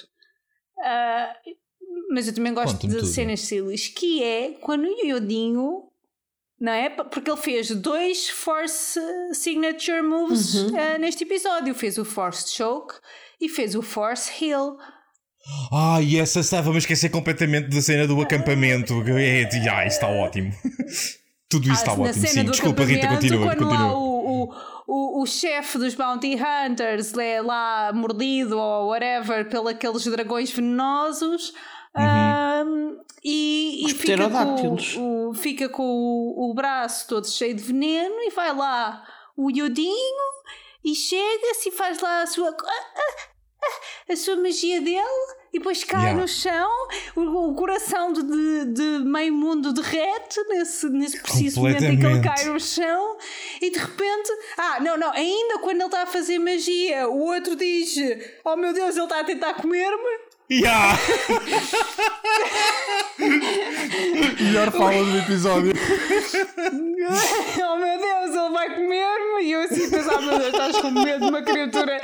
[0.78, 1.56] Uh,
[2.10, 3.06] mas eu também gosto de tudo.
[3.06, 5.86] cenas silly, que é quando o Yodinho
[6.58, 6.88] não é?
[6.88, 8.98] Porque ele fez dois Force
[9.34, 10.68] Signature Moves uhum.
[10.68, 11.74] uh, neste episódio.
[11.74, 12.94] Fez o Force Choke
[13.40, 14.76] e fez o Force Heal.
[15.70, 18.94] Ah, e essa estava-me a esquecer completamente da cena do acampamento.
[19.18, 20.52] É, ah, está ótimo.
[21.48, 22.26] Tudo isso ah, está ótimo.
[22.26, 23.54] Sim, desculpa, Rita, continua.
[23.54, 23.92] continua.
[23.92, 24.54] o, o,
[24.86, 31.52] o, o chefe dos Bounty Hunters é lá mordido ou whatever pelos aqueles dragões venenosos.
[31.96, 32.92] Uhum.
[32.92, 38.14] Um, e, e fica, com, o, fica com o, o braço todo cheio de veneno
[38.20, 39.04] e vai lá
[39.36, 40.36] o Iodinho
[40.84, 42.54] e chega-se e faz lá a sua
[44.08, 46.20] a sua magia dele e depois cai yeah.
[46.20, 46.68] no chão,
[47.14, 52.06] o, o coração de, de, de, meio mundo derrete nesse, nesse preciso momento em que
[52.06, 53.16] ele cai no chão
[53.60, 57.56] e de repente, ah, não, não, ainda quando ele está a fazer magia, o outro
[57.56, 57.94] diz:
[58.44, 60.25] Oh meu Deus, ele está a tentar comer-me.
[60.48, 60.96] Yeah.
[64.40, 65.72] Melhor fala do episódio.
[67.58, 69.44] oh meu Deus, ele vai comer-me.
[69.44, 72.00] E eu assim pensava, meu Deus, estás com medo de uma criatura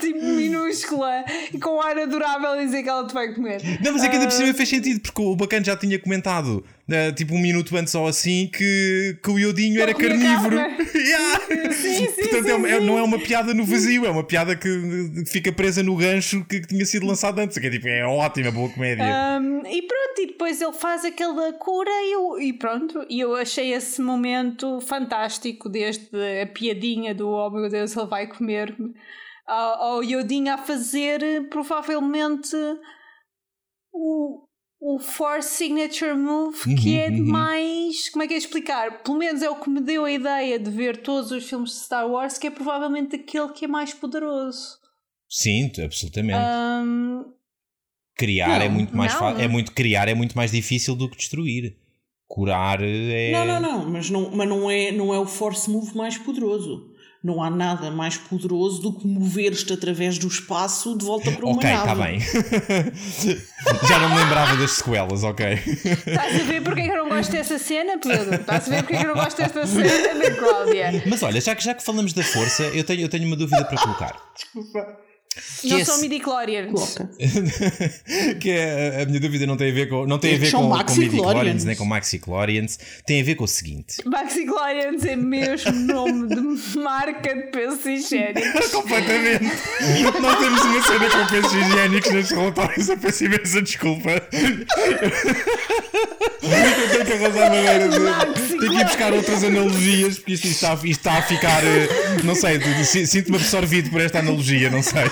[0.00, 1.24] tipo minúscula
[1.54, 3.62] e com um ar adorável a dizer que ela te vai comer.
[3.80, 4.54] Não, mas é que ainda por cima ah.
[4.54, 8.46] fez sentido, porque o Bacana já tinha comentado Uh, tipo um minuto antes ou assim,
[8.46, 10.56] que, que o Iodinho era carnívoro.
[10.94, 11.40] yeah.
[11.72, 14.22] sim, sim, Portanto, sim, é uma, é, não é uma piada no vazio, é uma
[14.22, 17.58] piada que, fica presa no gancho que, que, tinha sido lançado antes.
[17.58, 19.04] Que é tipo, é ótima, boa comédia.
[19.04, 23.04] Um, e pronto, e depois ele faz aquela cura e, eu, e pronto.
[23.10, 26.08] E eu achei esse momento fantástico, desde
[26.40, 28.94] a piadinha do oh meu Deus, ele vai comer-me,
[29.44, 32.56] ao, ao Iodinho a fazer provavelmente
[33.92, 34.45] o
[34.86, 37.26] o Force Signature Move, uhum, que é uhum.
[37.26, 38.08] mais.
[38.08, 39.02] Como é que é explicar?
[39.02, 41.76] Pelo menos é o que me deu a ideia de ver todos os filmes de
[41.78, 44.78] Star Wars, que é provavelmente aquele que é mais poderoso.
[45.28, 46.38] Sim, absolutamente.
[46.38, 47.24] Um...
[48.16, 49.42] Criar é não, é muito mais fácil.
[49.42, 51.76] É muito criar é muito mais difícil do que destruir.
[52.28, 53.32] Curar é.
[53.32, 56.94] Não, não, não, mas não, mas não é, não é o Force Move mais poderoso
[57.26, 61.56] não há nada mais poderoso do que mover-te através do espaço de volta para uma
[61.56, 61.90] okay, nave.
[61.90, 63.40] Ok, está bem.
[63.88, 65.54] Já não me lembrava das sequelas, ok.
[65.54, 68.36] Estás a ver porque é que eu não gosto dessa cena, Pedro?
[68.36, 71.02] Estás a ver porque é que eu não gosto desta cena Cláudia?
[71.04, 73.64] Mas olha, já que, já que falamos da força, eu tenho, eu tenho uma dúvida
[73.64, 74.16] para colocar.
[74.36, 75.05] Desculpa.
[75.60, 75.90] Que não esse...
[75.90, 76.98] são midi-chlorians.
[78.40, 80.68] que é, a minha dúvida não tem a ver com, não tem a ver com,
[80.68, 82.78] com midi-chlorians nem com maxi-chlorians.
[83.06, 88.68] Tem a ver com o seguinte: maxi-chlorians é mesmo nome de marca de pensos higiênicos.
[88.72, 89.44] Completamente.
[90.20, 92.88] Nós temos uma cena com pensos higiênicos nos relatórios.
[92.88, 94.10] Eu peço imensa desculpa.
[96.42, 97.96] Eu tenho que arranjar maneira de.
[98.58, 101.64] Tenho que ir buscar outras analogias porque isto, está, isto está a ficar.
[101.64, 101.88] Eh,
[102.24, 105.04] não sei, sinto-me absorvido por esta analogia, não sei.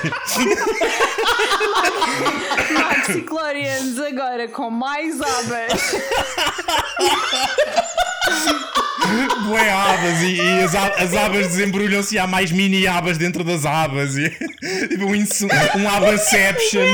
[2.72, 5.94] Maxiclorians agora com mais abas.
[9.46, 13.66] Bué abas e, e as, as, abas desembrulham-se e há mais mini abas dentro das
[13.66, 14.16] abas.
[14.16, 14.30] E,
[14.88, 16.86] tipo um, um abaception.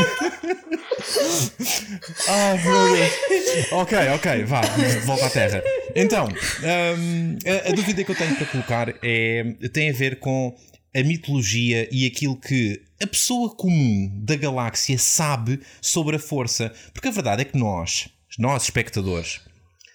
[2.28, 3.72] Ai meu Deus.
[3.72, 4.60] Ok, ok, vá,
[5.04, 5.62] volta à terra.
[5.94, 10.54] Então, um, a, a, dúvida que eu tenho para colocar é, tem a ver com
[10.94, 16.72] a mitologia e aquilo que a pessoa comum da galáxia sabe sobre a força.
[16.92, 19.40] Porque a verdade é que nós, nós espectadores,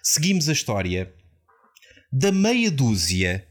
[0.02, 1.14] seguimos a história
[2.12, 3.46] da meia dúzia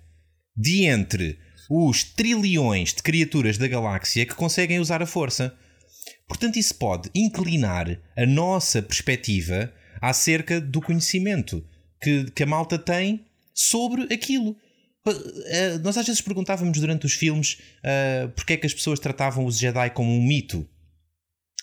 [0.56, 1.38] de entre
[1.68, 5.56] os trilhões de criaturas da galáxia que conseguem usar a força.
[6.26, 11.66] Portanto, isso pode inclinar a nossa perspectiva acerca do conhecimento
[12.00, 14.56] que, que a malta tem sobre aquilo.
[15.06, 19.44] Eh, nós às vezes perguntávamos durante os filmes uh, porque é que as pessoas tratavam
[19.44, 20.66] os Jedi como um mito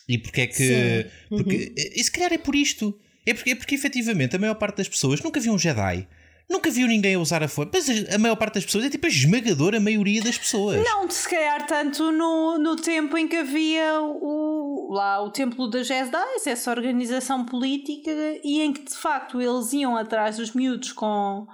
[0.08, 1.08] e porque é que.
[1.32, 1.38] Uhum.
[1.38, 2.98] Porque, e se calhar é por isto.
[3.26, 6.08] É porque, é porque efetivamente a maior parte das pessoas nunca viu um Jedi.
[6.50, 7.72] Nunca viu ninguém a usar a força.
[7.74, 10.84] Mas a maior parte das pessoas é tipo a esmagadora maioria das pessoas.
[10.84, 15.88] Não, se calhar tanto no, no tempo em que havia o, lá o Templo das
[15.88, 18.12] Jedi, essa organização política,
[18.44, 21.48] e em que de facto eles iam atrás dos miúdos com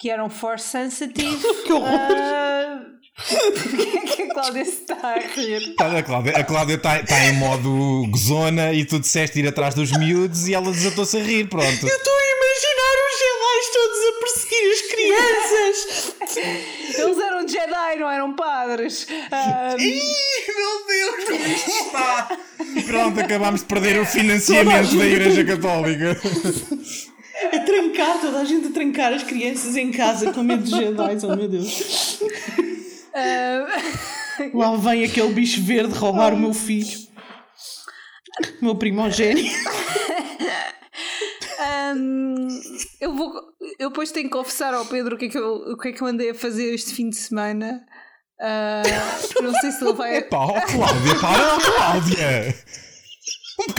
[0.00, 1.46] que eram force sensitive.
[1.64, 1.90] que horror!
[3.20, 5.74] Uh, a Cláudia se está a rir.
[5.76, 9.74] Tá, a Cláudia a Cláudia está tá em modo gozona e tu disseste ir atrás
[9.74, 11.86] dos miúdos e ela desatou-se a rir, pronto.
[11.86, 15.76] Eu estou a imaginar os Jedi todos a perseguir as crianças.
[16.98, 19.06] Eles eram Jedi, não eram padres.
[19.30, 20.00] Ah, Ih,
[20.56, 22.38] meu Deus, como isto está.
[22.86, 26.18] Pronto, acabámos de perder o financiamento da Igreja Católica.
[27.52, 31.18] A trancar, toda a gente a trancar as crianças em casa com medo de Jedi,
[31.24, 32.20] oh meu Deus.
[33.14, 33.66] ah,
[34.54, 36.98] Lá vem aquele bicho verde roubar o meu filho.
[38.60, 39.54] O meu primogênito.
[41.58, 42.48] Ahm,
[43.00, 43.32] eu vou.
[43.78, 45.92] Eu depois tenho que confessar ao Pedro o que é que eu, o que é
[45.92, 47.80] que eu andei a fazer este fim de semana.
[48.40, 48.82] Ah,
[49.42, 50.16] não sei se ele vai.
[50.18, 52.54] Epá, ó Cláudia, para, Cláudia!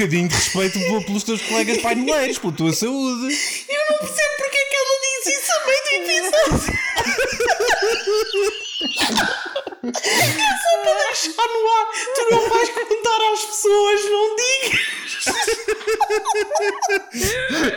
[0.02, 3.36] Um bocadinho de respeito pe- pelos teus colegas paineleiros, pela tua saúde.
[3.70, 6.74] Eu não percebo porque é que ela diz isso a meio do episódio.
[9.84, 11.86] É só para deixar no ar.
[12.16, 14.80] Tu não vais contar às pessoas, não digas.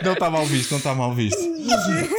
[0.03, 1.39] Não está mal visto, não está mal visto.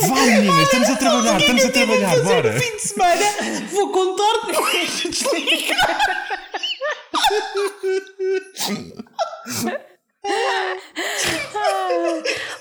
[0.09, 2.53] Vá, meninas, estamos a trabalhar, estamos a trabalhar, Fazer bora.
[2.53, 3.27] no fim de semana.
[3.71, 5.99] Vou contar depois de desligar.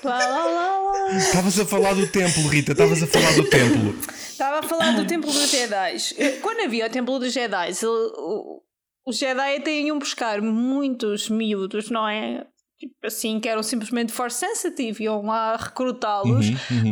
[0.04, 1.18] Lá, lá, lá, lá.
[1.18, 3.96] Estavas a falar do templo, Rita, estavas a falar do templo.
[4.10, 5.96] Estava a falar do Templo dos Jedi.
[6.42, 8.62] Quando havia o Templo dos Jedi, o-
[9.08, 12.46] os Jedi até iam buscar muitos miúdos, não é?
[12.78, 16.48] Tipo assim, que eram simplesmente force sensitive, iam lá recrutá-los.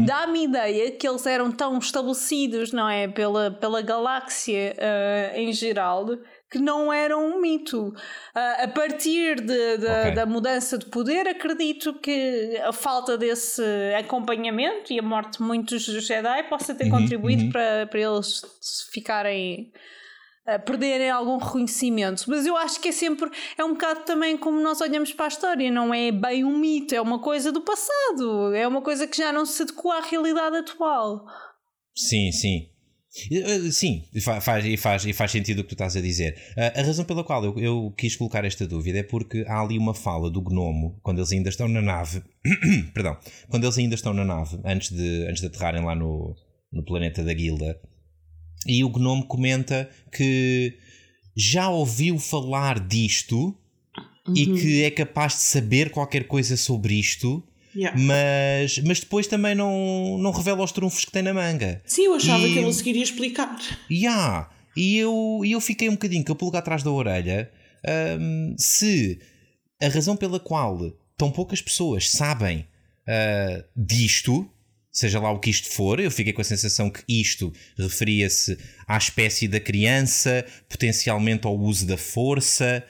[0.06, 3.10] Dá-me ideia que eles eram tão estabelecidos, não é?
[3.10, 6.06] Pela, pela galáxia ah, em geral,
[6.54, 7.94] que não eram um mito.
[8.36, 10.12] Ah, a partir de- de- Ok.
[10.14, 13.62] da mudança de poder, acredito que a falta desse
[14.00, 18.42] acompanhamento e a morte de muitos dos Jedi possa ter contribuído Para, para eles
[18.92, 19.72] ficarem
[20.46, 22.26] a perderem algum reconhecimento.
[22.28, 25.28] Mas eu acho que é sempre, é um bocado também como nós olhamos para a
[25.30, 29.18] história, não é bem um mito, é uma coisa do passado, é uma coisa que
[29.18, 31.26] já não se adequa à realidade atual.
[31.96, 32.70] Sim, sim.
[33.32, 33.38] Eh,
[33.68, 36.02] eh, Sim, e fa- faz, e, faz, e faz sentido o que tu estás a
[36.02, 36.36] dizer.
[36.58, 39.78] Ah, A razão pela qual eu, eu quis colocar esta dúvida é porque há ali
[39.78, 42.24] uma fala do gnomo, quando eles ainda estão na nave,
[42.94, 43.18] perdão,
[43.50, 46.36] quando eles ainda estão na nave, antes de, antes de aterrarem lá no,
[46.72, 47.80] no planeta da Guilda,
[48.66, 50.78] e o gnomo comenta que
[51.36, 53.56] já ouviu falar disto
[54.36, 57.44] e que é capaz de saber qualquer coisa sobre isto,
[57.76, 58.00] Yeah.
[58.00, 61.82] mas, mas depois também não, não revela os trunfos que tem na manga.
[61.86, 63.58] Sim, eu achava E- que ele seguiria explicar.
[63.92, 67.52] Ya, E eu, eu fiquei um bocadinho com a pulga atrás da orelha
[68.20, 69.20] hum, se
[69.82, 70.80] a razão pela qual
[71.18, 72.66] tão poucas pessoas sabem
[73.08, 74.50] ah, disto,
[74.92, 78.58] seja lá o que isto for, eu fiquei com a sensação que isto referia-se
[78.88, 82.84] à espécie da criança, potencialmente ao uso da força,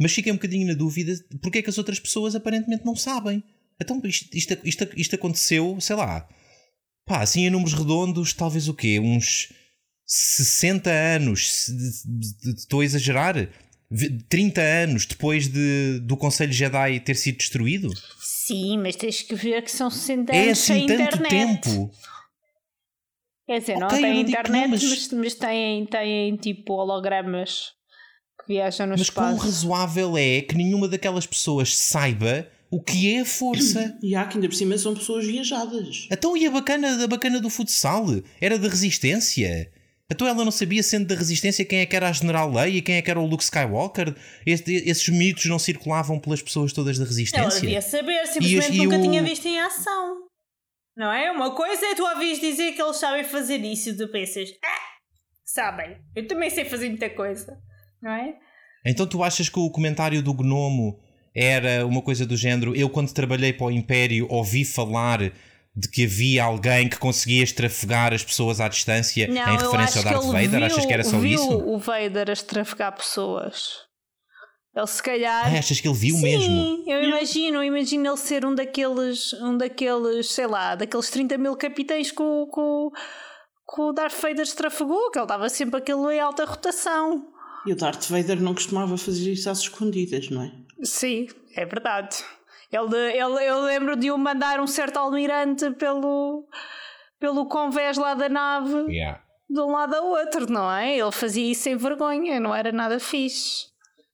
[0.00, 1.12] mas fiquei um bocadinho na dúvida
[1.42, 3.42] porque é que as outras pessoas aparentemente não sabem.
[3.80, 6.28] Então isto, isto, isto, isto aconteceu, sei lá,
[7.06, 8.98] pá, assim em números redondos, talvez o quê?
[8.98, 9.52] Uns
[10.06, 11.68] 60 anos,
[12.56, 13.48] estou a exagerar?
[13.90, 17.88] V- 30 anos depois de, do Conselho Jedi ter sido destruído?
[18.20, 21.28] Sim, mas tens que ver que são 60 É anos sem assim tanto internet.
[21.62, 21.90] tempo.
[23.46, 24.82] Quer dizer, não Ok, eu têm não que internet, não, mas...
[24.82, 27.70] mas- Mas, têm, têm tipo hologramas
[28.40, 29.46] que viajam no Mas quão espaço.
[29.46, 33.96] razoável é que nenhuma daquelas pessoas saiba o que é a força?
[34.02, 36.06] E há que ainda por cima são pessoas viajadas.
[36.10, 38.06] Então e a bacana, a bacana do futsal?
[38.40, 39.72] Era da resistência?
[40.10, 42.82] Então ela não sabia, sendo da resistência, quem é que era a General Leia e
[42.82, 44.14] quem é que era o Luke Skywalker?
[44.46, 47.60] Este- esses mitos não circulavam pelas pessoas todas da Ela resistência?
[47.60, 50.16] devia saber, simplesmente e nunca o- tinha visto em ação.
[50.96, 51.30] Não é?
[51.30, 54.88] Uma coisa é tu ouvires dizer que eles sabem fazer isso e tu pensas, ah,
[55.44, 57.58] sabem, eu também sei fazer muita coisa.
[58.02, 58.34] Não é?
[58.86, 60.98] Então tu achas que o comentário do gnomo
[61.40, 65.30] era uma coisa do género eu quando trabalhei para o Império ouvi falar
[65.76, 69.82] de que havia alguém que conseguia estrafegar as pessoas à distância Não, em eu referência
[69.82, 70.50] acho ao que Darth ele Vader?
[70.58, 71.56] viu, achas que era só viu isso?
[71.56, 73.86] o Vader a estrafegar pessoas.
[74.74, 75.46] Ele se calhar.
[75.46, 76.84] Ah, achas que ele viu Sim, mesmo?
[76.86, 81.56] eu imagino, eu imagino ele ser um daqueles, um daqueles, sei lá, daqueles 30 mil
[81.56, 82.90] capitães que o, que o,
[83.74, 87.24] que o Darth Vader estrafegou, que ele dava sempre aquilo em alta rotação.
[87.68, 90.52] E o Darth Vader não costumava fazer isso às escondidas, não é?
[90.82, 92.16] Sim, é verdade.
[92.72, 96.46] Ele, ele, eu lembro de o mandar um certo almirante pelo,
[97.20, 99.20] pelo convés lá da nave Yeah.
[99.48, 100.96] de um lado ao outro, não é?
[100.98, 103.66] Ele fazia isso sem vergonha, não era nada fixe.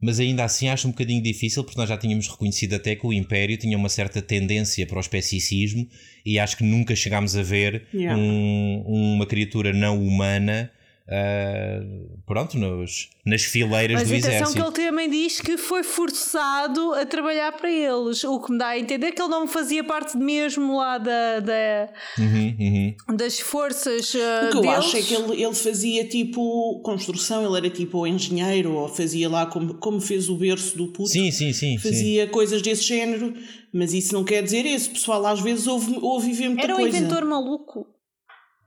[0.03, 3.13] Mas ainda assim acho um bocadinho difícil porque nós já tínhamos reconhecido até que o
[3.13, 5.87] Império tinha uma certa tendência para o especicismo
[6.27, 8.21] e acho que nunca chegámos a ver Yeah.
[8.21, 10.71] um- uma criatura não humana
[11.09, 14.73] uh, pronto, nos, nas fileiras Mas do atenção exército.
[14.73, 18.69] que ele também diz que foi forçado a trabalhar para eles, o que me dá
[18.69, 21.89] a entender que ele não fazia parte mesmo lá da, da
[22.19, 23.17] Uhum, uhum.
[23.17, 24.79] das forças uh, O que eu deles.
[24.79, 29.47] acho é que ele, ele fazia tipo construção, ele era tipo engenheiro, ou fazia lá
[29.47, 31.09] como, como fez o berço do puto.
[31.09, 31.77] Sim, sim, sim.
[31.77, 31.79] sim.
[31.79, 33.35] Fazia coisas desse género,
[33.73, 34.91] mas isso não quer dizer isso.
[34.91, 36.97] Pessoal, às vezes ouve, ouve ver muita Era um coisa.
[36.99, 37.87] inventor maluco.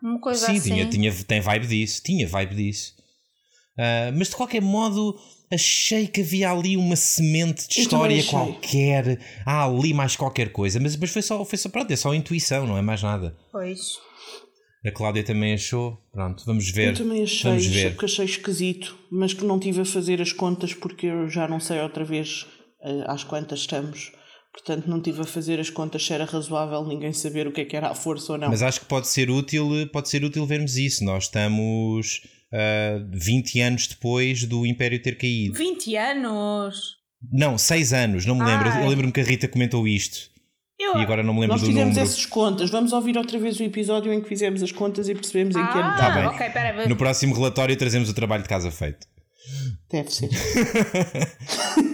[0.01, 0.69] Uma coisa Sim, assim.
[0.69, 2.01] tinha, tinha, tem vibe disso.
[2.03, 2.93] Tinha vibe disso.
[3.77, 5.19] Ah, mas de qualquer modo,
[5.51, 9.19] achei que havia ali uma semente de história qualquer.
[9.45, 10.79] Há ali mais qualquer coisa.
[10.79, 13.37] Mas, mas foi, só, foi só, pronto, é só intuição, não é mais nada.
[13.51, 13.99] Pois.
[14.85, 15.97] A Cláudia também achou.
[16.11, 16.89] Pronto, vamos ver.
[16.89, 17.97] Eu também achei, Vamos ver.
[17.97, 21.59] que achei esquisito, mas que não tive a fazer as contas porque eu já não
[21.59, 22.45] sei outra vez
[22.81, 24.11] eh, às quantas estamos.
[24.57, 27.65] Portanto, não tive a fazer as contas se era razoável ninguém saber o que é
[27.65, 28.49] que era a força ou não.
[28.49, 31.03] Mas acho que pode ser útil, pode ser útil vermos isso.
[31.05, 35.53] Nós estamos ah, 20 anos depois do Império ter caído.
[35.53, 36.97] 20 anos.
[37.31, 38.67] Não, 6 anos, não me lembro.
[38.69, 38.83] Ai.
[38.83, 40.35] Eu lembro-me que a Rita comentou isto.
[40.79, 40.97] Eu...
[40.97, 42.07] E agora não me lembro Nós do fizemos número.
[42.11, 42.69] essas contas.
[42.71, 45.71] Vamos ouvir outra vez o episódio em que fizemos as contas e percebemos em que
[45.77, 45.81] ano.
[45.87, 46.25] Ah, Tá bem.
[46.25, 46.87] ok, pera.
[46.87, 49.05] No próximo relatório trazemos o trabalho de casa feito.
[49.89, 50.29] Deve ser.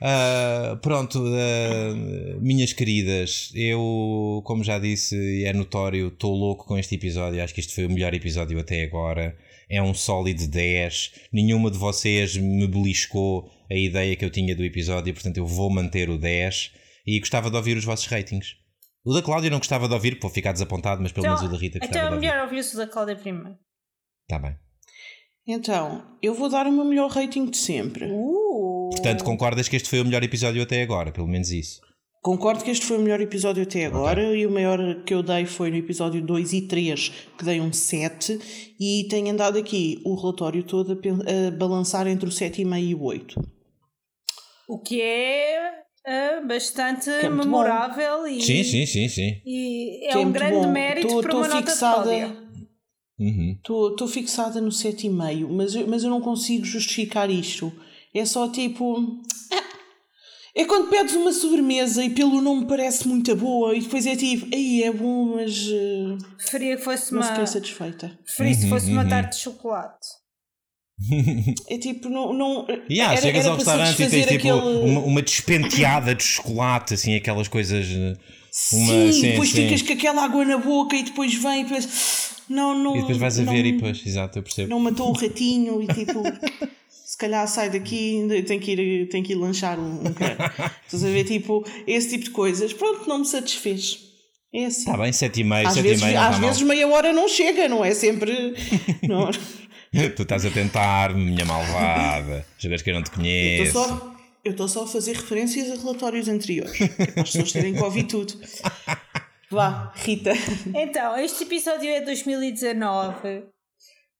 [0.00, 6.78] Ah, pronto, ah, minhas queridas, eu, como já disse, e é notório, estou louco com
[6.78, 7.42] este episódio.
[7.42, 9.36] Acho que este foi o melhor episódio até agora.
[9.68, 11.12] É um sólido 10.
[11.32, 15.70] Nenhuma de vocês me beliscou a ideia que eu tinha do episódio, portanto, eu vou
[15.70, 16.72] manter o 10
[17.06, 18.56] e gostava de ouvir os vossos ratings.
[19.04, 21.56] O da Cláudia não gostava de ouvir, vou ficar desapontado, mas pelo menos o da
[21.58, 22.26] Rita Então gostava é de ouvir.
[22.26, 23.56] melhor ouvir-se o da Cláudia primeiro.
[24.22, 24.56] Está bem.
[25.46, 28.06] Então, eu vou dar o meu melhor rating de sempre.
[28.10, 28.43] Uh.
[28.94, 31.80] Portanto, concordas que este foi o melhor episódio até agora, pelo menos isso.
[32.22, 35.44] Concordo que este foi o melhor episódio até agora e o maior que eu dei
[35.44, 38.38] foi no episódio 2 e 3, que dei um 7,
[38.80, 43.02] e tenho andado aqui o relatório todo a, a balançar entre o 7,5 e o
[43.02, 43.34] 8.
[44.66, 45.70] O que é
[46.06, 49.42] ah, bastante é muito memorável e, Sim, sim, sim, sim.
[49.44, 50.72] e é, Que é um grande bom.
[50.72, 52.36] mérito Tô- para tô uma nota de fixada- Cláudia.
[53.18, 53.56] Uhum.
[53.60, 57.70] Estou fixada no 7,5, mas, eu- mas eu não consigo justificar isto.
[58.14, 59.20] É só tipo.
[60.56, 64.46] É quando pedes uma sobremesa e pelo nome parece muito boa e depois é tipo,
[64.54, 67.28] aí é bom, mas eh, Preferia que fosse não uma.
[67.28, 68.16] fiquei satisfeita.
[68.24, 69.08] Preferia se fosse Uhum, uma uhum.
[69.08, 70.06] tarte de chocolate.
[71.68, 72.32] É tipo, não.
[72.32, 76.22] não Yeah, era- chegas era ao restaurante e tens tipo aquele- uma, uma despenteada de
[76.22, 77.84] chocolate, assim, aquelas coisas.
[77.88, 78.14] eh,
[78.72, 79.56] Uma, sim, sim, depois sim.
[79.66, 82.30] ficas com aquela água na boca e depois vem e depois.
[82.48, 82.94] Não, não.
[82.96, 84.70] E depois vais a não, ver e depois, exato, eu percebo.
[84.70, 86.22] Não matou o ratinho e tipo.
[87.14, 90.34] se calhar sai daqui e tem que ir, tem que ir lanchar um, um cano.
[90.84, 91.22] Estás a ver?
[91.22, 92.72] Tipo, esse tipo de coisas.
[92.72, 94.00] Pronto, não me satisfez.
[94.52, 94.80] É assim.
[94.80, 96.40] Está bem, 7,5, às 7,5 vezes, não às está mal.
[96.40, 98.54] vezes meia hora não chega, não é sempre.
[99.06, 99.30] Não.
[100.16, 102.44] Tu estás a tentar, minha malvada.
[102.58, 103.78] Jogas que eu não te conheço.
[104.44, 106.80] eu estou só a fazer referências a relatórios anteriores.
[106.80, 108.34] é para as pessoas terem que ouvir tudo.
[109.48, 110.32] Vá, Rita.
[110.74, 113.53] Então, este episódio é 2019.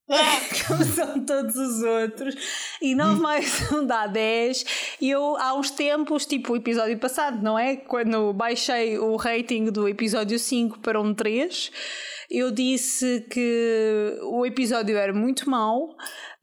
[0.66, 2.34] Como são todos os outros,
[2.80, 4.96] e 9 mais 1 dá 10.
[5.00, 7.76] E eu, há uns tempos, tipo o episódio passado, não é?
[7.76, 11.72] Quando baixei o rating do episódio 5 para um 3,
[12.38, 15.96] eu disse que o episódio era muito mau,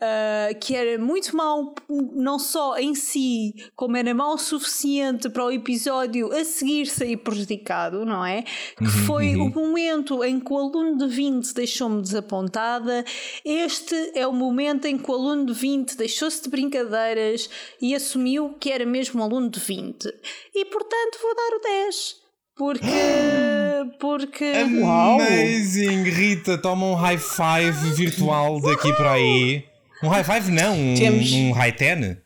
[0.04, 5.46] ah, que era muito mau não só em si, como era mau o suficiente para
[5.46, 8.44] o episódio a seguir sair prejudicado, não é?
[8.78, 13.06] Que foi o momento em que o aluno de 20 deixou-me desapontada.
[13.46, 17.48] Este é o momento em que o aluno de 20 deixou-se de brincadeiras
[17.80, 20.08] e assumiu que era mesmo um aluno de 20.
[20.56, 22.21] E portanto vou dar o 10.
[22.56, 22.86] Porque.
[24.00, 24.52] Porque.
[24.82, 25.20] Uau.
[25.20, 29.64] Amazing, Rita, toma um high five virtual daqui para aí.
[30.04, 32.18] Um high five não, um, Temos- um high ten.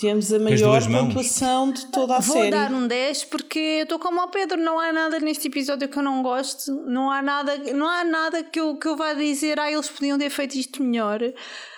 [0.00, 2.50] Temos a maior pontuação de toda a Vou série.
[2.50, 5.96] dar um 10 porque eu estou como ao Pedro, não há nada neste episódio que
[5.96, 9.58] eu não gosto, não há nada, não há nada que eu, que eu vá dizer,
[9.58, 11.20] ah, eles podiam ter feito isto melhor.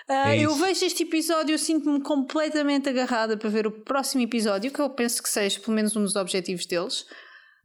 [0.08, 4.70] Ah, É eu vejo este episódio, eu sinto-me completamente agarrada para ver o próximo episódio,
[4.70, 7.04] que eu penso que seja pelo menos um dos objetivos deles.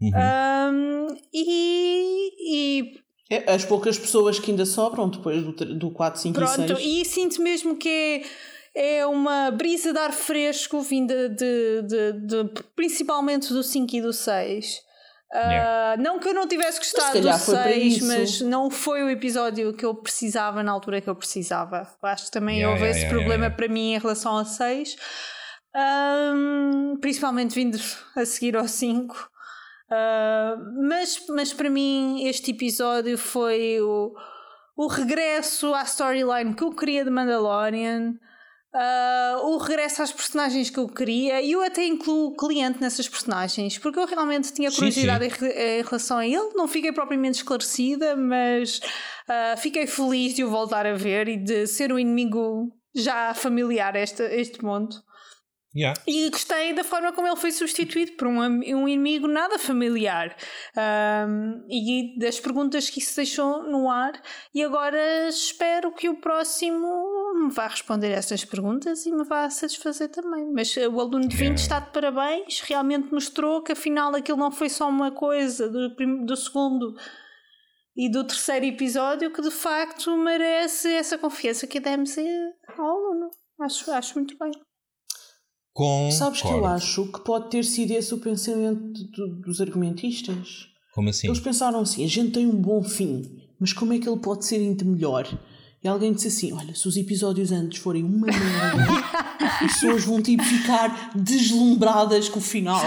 [0.01, 0.11] Uhum.
[0.15, 6.35] Ahm, e, e É, As poucas pessoas que ainda sobram depois do, do 4, 5
[6.35, 6.79] Pronto, e 6.
[6.79, 8.23] e sinto mesmo que
[8.73, 14.01] é, é uma brisa de ar fresco vinda de, de, de- principalmente do 5 e
[14.01, 14.79] do 6.
[15.33, 18.07] Ah, não que eu não tivesse gostado do calhar foi para 6, isso.
[18.07, 21.87] mas não foi o episódio que eu precisava na altura que eu precisava.
[22.03, 24.45] Acho que também Yeah, houve yeah, esse yeah, problema yeah, para mim em relação ao
[24.45, 24.95] 6.
[25.73, 27.77] Ahm, principalmente vindo
[28.15, 29.31] a seguir ao 5.
[29.89, 30.55] Ah,
[30.87, 34.13] mas, mas para mim este episódio foi o,
[34.75, 38.15] o regresso à storyline que eu queria de Mandalorian,
[38.73, 43.07] uh, o regresso às personagens que eu queria, e eu até incluo o cliente nessas
[43.07, 45.45] personagens, porque eu realmente tinha curiosidade sim, sim.
[45.45, 46.51] Em, em, relação a ele.
[46.55, 48.79] Não fiquei propriamente esclarecida, mas
[49.29, 53.95] uh, fiquei feliz de o voltar a ver e de ser um inimigo já familiar
[53.95, 54.95] a este, este mundo.
[55.73, 55.97] Yeah.
[56.05, 60.35] E gostei da forma como ele foi substituído por um, um inimigo nada familiar
[60.75, 64.21] um, e das perguntas que isso deixou no ar.
[64.53, 66.87] E agora espero que o próximo
[67.41, 70.51] me vá responder essas perguntas e me vá satisfazer também.
[70.51, 71.55] Mas o aluno de 20 yeah.
[71.55, 75.95] está de parabéns, realmente mostrou que afinal aquilo não foi só uma coisa do,
[76.25, 76.95] do segundo
[77.95, 82.17] e do terceiro episódio que de facto merece essa confiança que demos
[82.77, 83.29] ao aluno.
[83.59, 84.51] Acho, acho muito bem.
[85.73, 89.03] Com Sabes que eu acho que pode ter sido esse o pensamento
[89.41, 90.67] dos argumentistas?
[90.93, 91.27] Como assim?
[91.27, 93.23] Eles pensaram assim: a gente tem um bom fim,
[93.59, 95.27] mas como é que ele pode ser ainda melhor?
[95.83, 98.83] E alguém disse assim: Olha, se os episódios antes forem uma merda,
[99.39, 102.83] as pessoas vão tipo ficar deslumbradas com o final.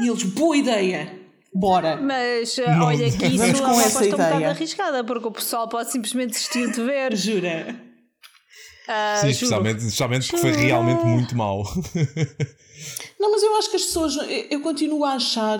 [0.00, 1.20] E eles, boa ideia!
[1.54, 2.00] Bora!
[2.00, 5.92] Mas Não, olha que isso é uma aposta um bocado arriscada, porque o pessoal pode
[5.92, 7.14] simplesmente desistir de ver.
[7.14, 7.91] Jura?
[8.88, 11.62] Uh, Sim, especialmente, especialmente porque foi realmente muito mau.
[13.18, 14.16] não, mas eu acho que as pessoas.
[14.50, 15.58] Eu continuo a achar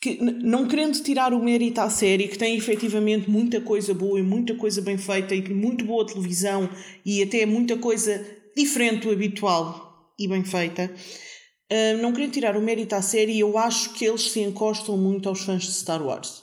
[0.00, 4.22] que, não querendo tirar o mérito à série, que tem efetivamente muita coisa boa e
[4.22, 6.68] muita coisa bem feita e muito boa televisão
[7.04, 8.24] e até muita coisa
[8.56, 10.90] diferente do habitual e bem feita.
[11.70, 15.28] Uh, não querendo tirar o mérito à série, eu acho que eles se encostam muito
[15.28, 16.42] aos fãs de Star Wars.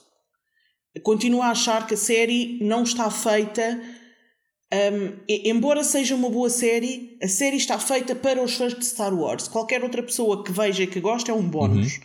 [1.03, 3.79] Continuo a achar que a série não está feita
[4.73, 9.13] um, embora seja uma boa série, a série está feita para os fãs de Star
[9.13, 9.47] Wars.
[9.47, 11.95] Qualquer outra pessoa que veja e que goste é um bónus.
[11.95, 12.01] Uhum.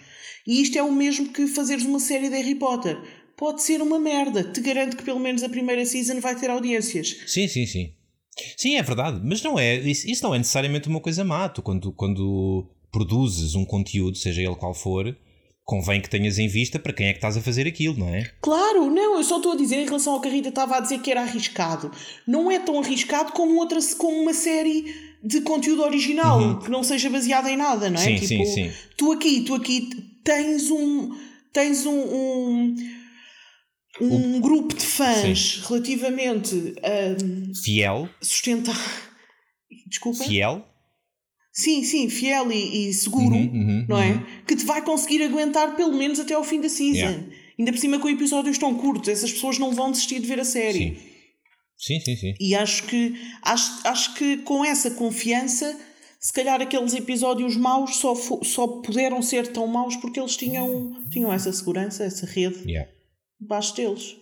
[0.47, 3.01] E isto é o mesmo que fazeres uma série de Harry Potter.
[3.37, 4.45] Pode ser uma merda.
[4.45, 7.17] Te garanto que pelo menos a primeira season vai ter audiências.
[7.27, 7.93] Sim, sim, sim.
[8.57, 9.21] Sim, é verdade.
[9.25, 9.77] Mas não é.
[9.79, 11.49] Isso, isso não é necessariamente uma coisa má.
[11.49, 15.17] Tu, quando, quando produzes um conteúdo, seja ele qual for,
[15.65, 18.31] convém que tenhas em vista para quem é que estás a fazer aquilo, não é?
[18.41, 20.81] Claro, não, eu só estou a dizer em relação ao que a Rita estava a
[20.81, 21.91] dizer que era arriscado.
[22.27, 24.85] Não é tão arriscado como, outra, como uma série
[25.23, 26.59] de conteúdo original, uhum.
[26.59, 28.05] que não seja baseada em nada, não é?
[28.05, 28.73] Sim, tipo, sim, sim.
[28.97, 29.89] Tu aqui, tu aqui
[30.25, 31.17] tens um.
[31.53, 32.77] tens um, um
[34.01, 34.41] um o...
[34.41, 35.69] grupo de fãs Sim.
[35.69, 38.75] relativamente um, fiel sustentar
[39.87, 40.67] desculpa fiel
[41.53, 44.13] Sim, sim, fiel e, e seguro, uhum, uhum, não é?
[44.13, 44.25] Uhum.
[44.47, 46.97] Que te vai conseguir aguentar pelo menos até ao fim da season.
[46.97, 47.27] Yeah.
[47.59, 50.45] Ainda por cima com episódios tão curtos, essas pessoas não vão desistir de ver a
[50.45, 50.79] série.
[50.79, 51.13] Sim.
[51.77, 52.35] Sim, sim, sim.
[52.41, 55.79] E acho que, acho, acho que com essa confiança,
[56.21, 61.33] se calhar aqueles episódios maus só, só puderam ser tão maus porque eles tinham, tinham
[61.33, 62.89] essa segurança, essa rede yeah.
[63.41, 64.17] debaixo deles.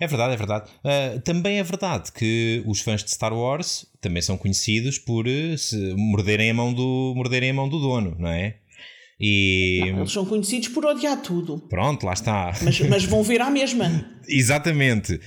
[0.00, 0.70] É verdade, é verdade.
[0.84, 5.58] Uh, também é verdade que os fãs de Star Wars também são conhecidos por uh,
[5.58, 8.58] se morderem a mão do morderem a mão do dono, não é?
[9.20, 9.80] E...
[9.90, 11.58] Não, eles são conhecidos por odiar tudo.
[11.68, 12.52] Pronto, lá está.
[12.62, 14.08] Mas, mas vão ver à mesma.
[14.28, 15.20] Exatamente.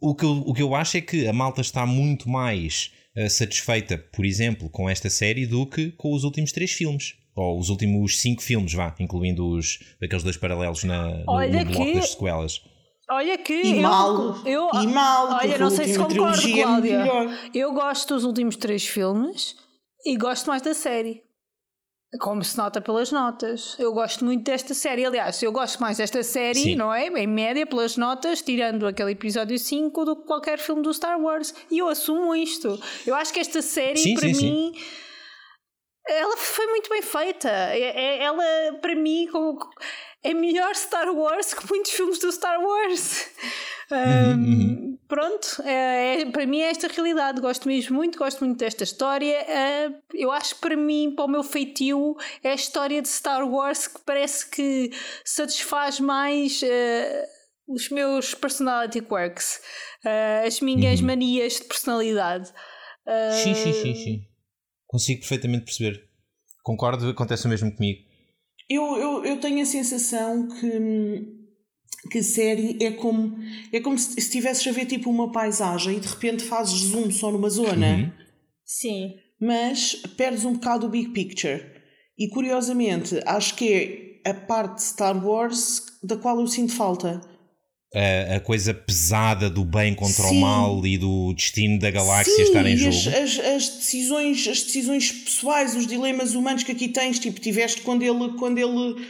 [0.00, 3.98] O que, o que eu acho é que a malta está muito mais uh, satisfeita,
[3.98, 7.14] por exemplo, com esta série do que com os últimos três filmes.
[7.34, 11.84] Ou os últimos cinco filmes, vá, incluindo os, aqueles dois paralelos na, no, no bloco
[11.84, 11.94] que...
[11.94, 12.62] das sequelas.
[13.10, 17.04] Olha que e eu, mal, eu, e mal, olha, não sei se concordo, é Cláudia.
[17.52, 19.54] eu gosto dos últimos três filmes
[20.06, 21.22] e gosto mais da série.
[22.20, 23.76] Como se nota pelas notas.
[23.78, 25.04] Eu gosto muito desta série.
[25.04, 26.76] Aliás, eu gosto mais desta série, Sim.
[26.76, 27.08] não é?
[27.08, 31.52] Em média, pelas notas, tirando aquele episódio 5 do que qualquer filme do Star Wars.
[31.68, 32.80] E eu assumo isto.
[33.04, 34.72] Eu acho que esta série, sim, para sim, mim.
[34.74, 34.84] Sim
[36.06, 37.48] ela foi muito bem feita.
[37.48, 38.44] É, é, ela,
[38.80, 39.28] para mim,
[40.24, 43.26] é melhor Star Wars que muitos filmes do Star Wars.
[43.92, 44.98] Um, uhum, uhum.
[45.06, 47.42] Pronto, é, é, para mim é esta realidade.
[47.42, 49.38] Gosto mesmo muito, gosto muito desta história.
[49.42, 53.46] Uh, eu acho que para mim, para o meu feitio, é a história de Star
[53.46, 54.90] Wars que parece que
[55.24, 56.62] satisfaz mais.
[56.62, 57.34] Uh,
[57.66, 59.58] os meus personality quirks,
[60.04, 61.06] uh, as minhas uhum.
[61.06, 62.52] manias de personalidade.
[63.42, 64.20] sim, sim, sim, sim.
[64.86, 66.06] Consigo perfeitamente perceber.
[66.62, 68.03] Concordo, acontece o mesmo comigo.
[68.68, 73.36] Eu, eu, eu tenho a sensação que, que a série é como,
[73.72, 77.30] é como se estivesses a ver tipo uma paisagem e de repente fazes zoom só
[77.30, 77.96] numa zona.
[77.96, 78.12] Uhum.
[78.64, 79.14] Sim.
[79.40, 81.62] Mas perdes um bocado o big picture.
[82.18, 87.20] E curiosamente, acho que é a parte de Star Wars da qual eu sinto falta
[87.94, 90.38] a, a, coisa pesada do bem contra Sim.
[90.38, 92.90] o mal e do destino da galáxia Sim, estar em jogo.
[92.90, 97.82] As, as, as, decisões, as decisões pessoais, os dilemas humanos que aqui tens, tipo, tiveste
[97.82, 99.06] quando ele, quando ele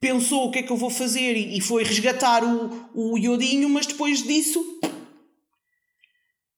[0.00, 3.68] pensou o que é que eu vou fazer e, e foi resgatar o, o iodinho,
[3.68, 4.76] mas depois disso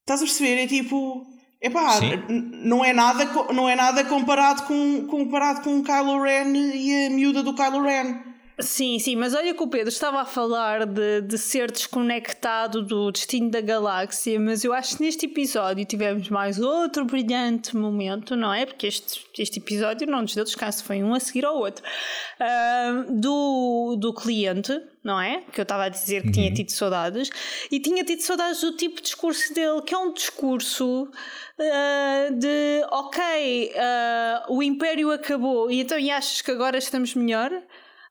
[0.08, 0.62] Estás a perceber?
[0.62, 1.26] É tipo.
[1.60, 1.98] Epá,
[2.30, 7.10] não é nada, não é nada comparado com, comparado com o Kylo Ren e a
[7.10, 8.16] miúda do Kylo Ren.
[8.60, 13.12] Sim, sim, mas olha que o Pedro estava a falar de, de ser desconectado do
[13.12, 18.52] destino da galáxia, mas eu acho que neste episódio tivemos mais outro brilhante momento, não
[18.52, 18.66] é?
[18.66, 21.84] Porque este, este episódio não nos deu descanso, foi um a seguir ao outro.
[22.40, 25.44] Uh, do, do cliente, não é?
[25.52, 26.32] Que eu estava a dizer que uhum.
[26.32, 27.30] tinha tido saudades,
[27.70, 32.84] e tinha tido saudades do tipo de discurso dele, que é um discurso uh, de
[32.90, 37.52] ok, uh, o Império acabou, e então e achas que agora estamos melhor?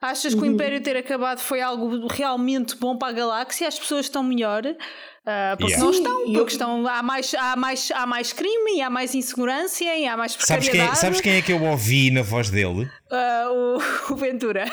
[0.01, 0.53] Achas que o uhum.
[0.53, 3.67] Império ter acabado foi algo realmente bom para a galáxia?
[3.67, 4.63] As pessoas estão melhor?
[4.65, 5.83] Uh, porque yeah.
[5.83, 6.47] não estão, porque eu...
[6.47, 10.35] estão, há, mais, há, mais, há mais crime, e há mais insegurança e há mais
[10.35, 10.71] precariedade.
[10.71, 12.87] Sabes quem, sabes quem é que eu ouvi na voz dele?
[13.11, 13.79] Uh,
[14.09, 14.65] o, o Ventura.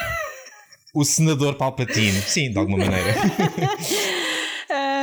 [0.95, 3.15] O senador Palpatine, sim, de alguma maneira.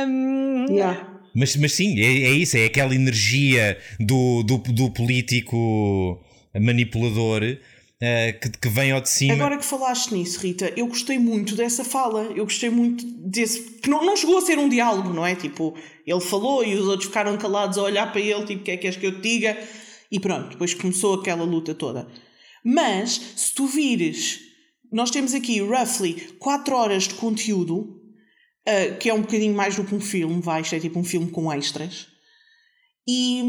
[0.08, 1.06] um, yeah.
[1.34, 6.18] mas, mas sim, é, é, isso, é aquela energia do, do, do político
[6.58, 7.42] manipulador
[8.02, 9.34] uh, que, que vem ao de cima.
[9.34, 12.24] Agora que falaste nisso, Rita, eu gostei muito dessa fala.
[12.34, 13.60] Eu gostei muito desse.
[13.80, 15.36] que não, não chegou a ser um diálogo, não é?
[15.36, 15.74] Tipo,
[16.04, 18.76] ele falou e os outros ficaram calados a olhar para ele, tipo, o que é
[18.76, 19.56] que és que eu te diga?
[20.10, 22.06] E pronto, depois começou aquela luta toda.
[22.64, 24.40] Mas, se tu vires,
[24.90, 28.00] nós temos aqui, roughly, 4 horas de conteúdo,
[28.68, 31.04] uh, que é um bocadinho mais do que um filme, vai, isto é tipo um
[31.04, 32.08] filme com extras.
[33.08, 33.42] E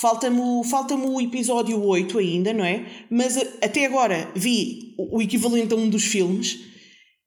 [0.00, 2.86] Falta-me falta o episódio 8 ainda, não é?
[3.10, 6.58] Mas até agora vi o equivalente a um dos filmes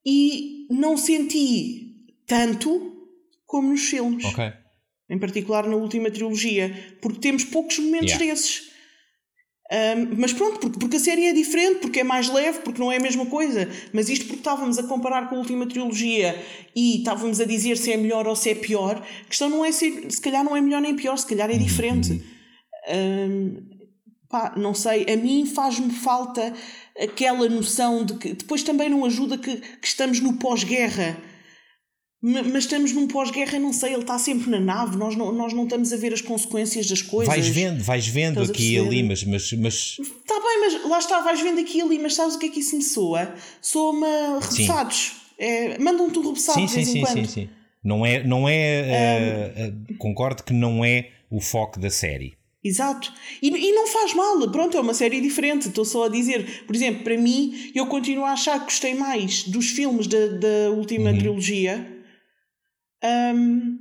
[0.03, 1.93] e não senti
[2.25, 2.91] tanto
[3.45, 4.25] como nos filmes.
[4.25, 4.51] Ok.
[5.07, 6.97] Em particular na última trilogia.
[6.99, 8.25] Porque temos poucos momentos yeah.
[8.25, 8.63] desses.
[9.71, 12.91] Um, mas pronto, porque, porque a série é diferente, porque é mais leve, porque não
[12.91, 13.69] é a mesma coisa.
[13.93, 16.43] Mas isto porque estávamos a comparar com a última trilogia
[16.75, 18.97] e estávamos a dizer se é melhor ou se é pior.
[18.97, 21.57] A questão não é se, se calhar não é melhor nem pior, se calhar é
[21.57, 22.32] diferente.
[22.89, 23.57] Hum,
[24.29, 26.53] pá, não sei, a mim faz-me falta
[26.99, 31.17] aquela noção de que depois também não ajuda que, que estamos no pós-guerra.
[32.25, 35.65] Mas estamos num pós-guerra, não sei, ele está sempre na nave, nós não, nós não
[35.65, 37.27] estamos a ver as consequências das coisas.
[37.27, 39.97] Vais vendo, vais vendo aqui e ali, mas, mas, mas.
[39.99, 42.49] Está bem, mas lá está, vais vendo aqui e ali, mas sabes o que é
[42.49, 43.35] que isso me soa?
[43.61, 45.11] Soa-me repousados.
[45.37, 47.27] É, Mandam-te um repousado sim, de vez sim, em sim, quando.
[47.27, 47.49] Sim, sim,
[47.83, 49.65] Não é, não é um...
[49.65, 52.37] uh, uh, concordo que não é o foco da série.
[52.63, 53.11] Exato.
[53.41, 55.67] E, e não faz mal, pronto, é uma série diferente.
[55.67, 59.43] Estou só a dizer, por exemplo, para mim, eu continuo a achar que gostei mais
[59.43, 61.17] dos filmes da, da última uhum.
[61.17, 62.05] trilogia.
[63.03, 63.77] Um,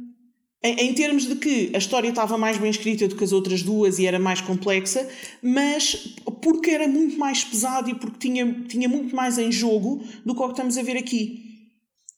[0.64, 3.62] em, em, termos de que a história estava mais bem escrita do que as outras
[3.62, 5.08] duas e era mais complexa,
[5.40, 10.34] mas porque era muito mais pesado e porque tinha, tinha muito mais em jogo do
[10.34, 11.40] que o que estamos a ver aqui.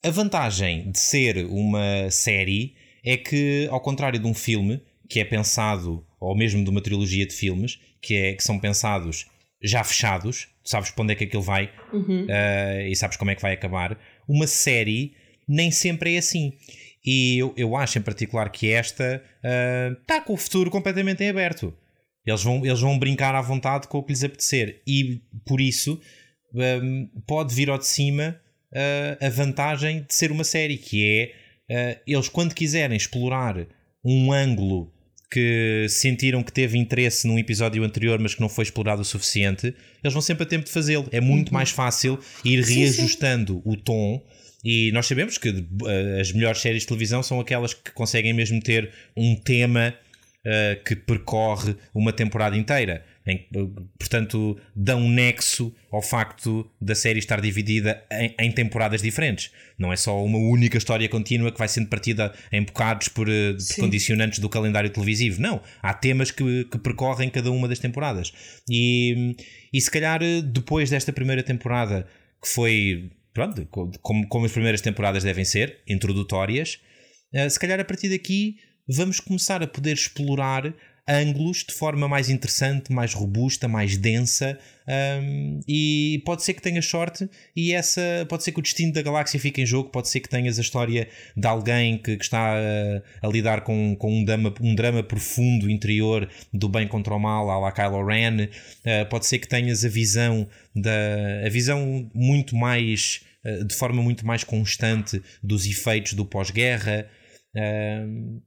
[0.02, 5.24] A vantagem de ser uma série é que, ao contrário de um filme que é
[5.24, 9.27] pensado ou mesmo de uma trilogia de filmes, que, é, que são pensados
[9.62, 12.27] já fechados, sabes para onde é que aquilo vai uhum.
[12.27, 13.99] uh, e sabes como é que vai acabar.
[14.29, 15.14] Uma série
[15.49, 16.53] nem sempre é assim.
[17.05, 19.22] E eu, eu acho em particular que esta
[19.93, 21.75] está ah, uh, com o futuro completamente em aberto.
[22.27, 24.83] Eles vão, eles vão brincar à vontade com o que lhes apetecer.
[24.87, 26.01] E por isso
[26.55, 28.41] um, ah, pode vir ao de cima
[28.72, 33.66] uh, a vantagem de ser uma série, que é eles, quando quiserem explorar
[34.05, 34.93] um ângulo
[35.31, 39.75] que sentiram que teve interesse num episódio anterior, mas que não foi explorado o suficiente,
[40.03, 41.09] eles vão sempre a tempo de fazê-lo.
[41.11, 41.55] É muito uhum.
[41.55, 43.62] mais fácil ir sim, reajustando sim.
[43.64, 44.25] o tom.
[44.64, 48.61] E nós sabemos que uh, as melhores séries de televisão são aquelas que conseguem mesmo
[48.61, 49.95] ter um tema
[50.47, 53.05] uh, que percorre uma temporada inteira.
[53.27, 53.49] Em,
[53.99, 59.51] portanto, dão um nexo ao facto da série estar dividida em, em, temporadas diferentes.
[59.79, 63.55] Não é só uma única história contínua que vai sendo partida em bocados por, eh,
[63.55, 65.41] por condicionantes do calendário televisivo.
[65.41, 65.62] Não.
[65.83, 68.30] Há temas que, que percorrem cada uma das temporadas.
[68.68, 69.34] E,
[69.72, 72.07] e se calhar eh, depois desta primeira temporada,
[72.42, 73.11] que foi.
[73.33, 73.67] Pronto,
[74.01, 76.79] como, como as primeiras temporadas devem ser, introdutórias,
[77.33, 78.57] eh, se calhar a partir daqui
[78.88, 80.75] vamos começar a poder explorar
[81.07, 84.59] ângulos de forma mais interessante, mais robusta, mais densa.
[84.87, 89.01] Um, e pode ser que tenhas sorte e essa pode ser que o destino da
[89.01, 92.55] galáxia fique em jogo, pode ser que tenhas a história de alguém que, que está
[92.55, 97.18] a, a, lidar com, com um, drama, um drama profundo interior do bem contra o
[97.18, 100.91] mal, à la Kylo Ren, uh, pode ser que tenhas a visão da
[101.47, 107.09] a visão muito mais uh, de forma muito mais constante dos efeitos do pós-guerra.
[107.57, 108.43] Uh,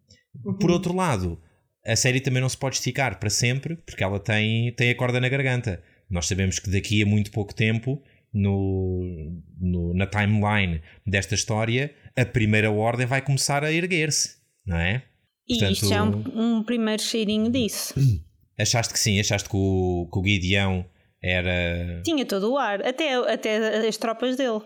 [0.60, 1.42] por outro lado,
[1.88, 5.22] a série também não se pode esticar para sempre, porque ela tem, tem a corda
[5.22, 5.82] na garganta.
[6.10, 8.02] Nós sabemos que daqui a muito pouco tempo,
[8.34, 14.36] no, no, na timeline desta história, a primeira ordem vai começar a erguer-se,
[14.66, 15.04] não é?
[15.48, 17.94] E Portanto- isto já é um, um primeiro cheirinho disso.
[18.60, 20.84] Achaste que sim, achaste que o, que o Gideão
[21.22, 22.02] era.
[22.04, 24.62] Tinha todo o ar, até, até as tropas dele.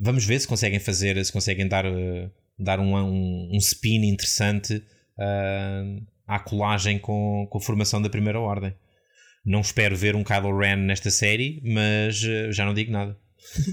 [0.00, 4.80] Vamos ver se conseguem fazer, se conseguem dar, eh, dar um, um, um spin interessante
[5.18, 5.82] ah,
[6.26, 8.74] à colagem com, com a formação da Primeira Ordem.
[9.44, 13.16] Não espero ver um Kylo Ren nesta série, mas eh, já não digo nada.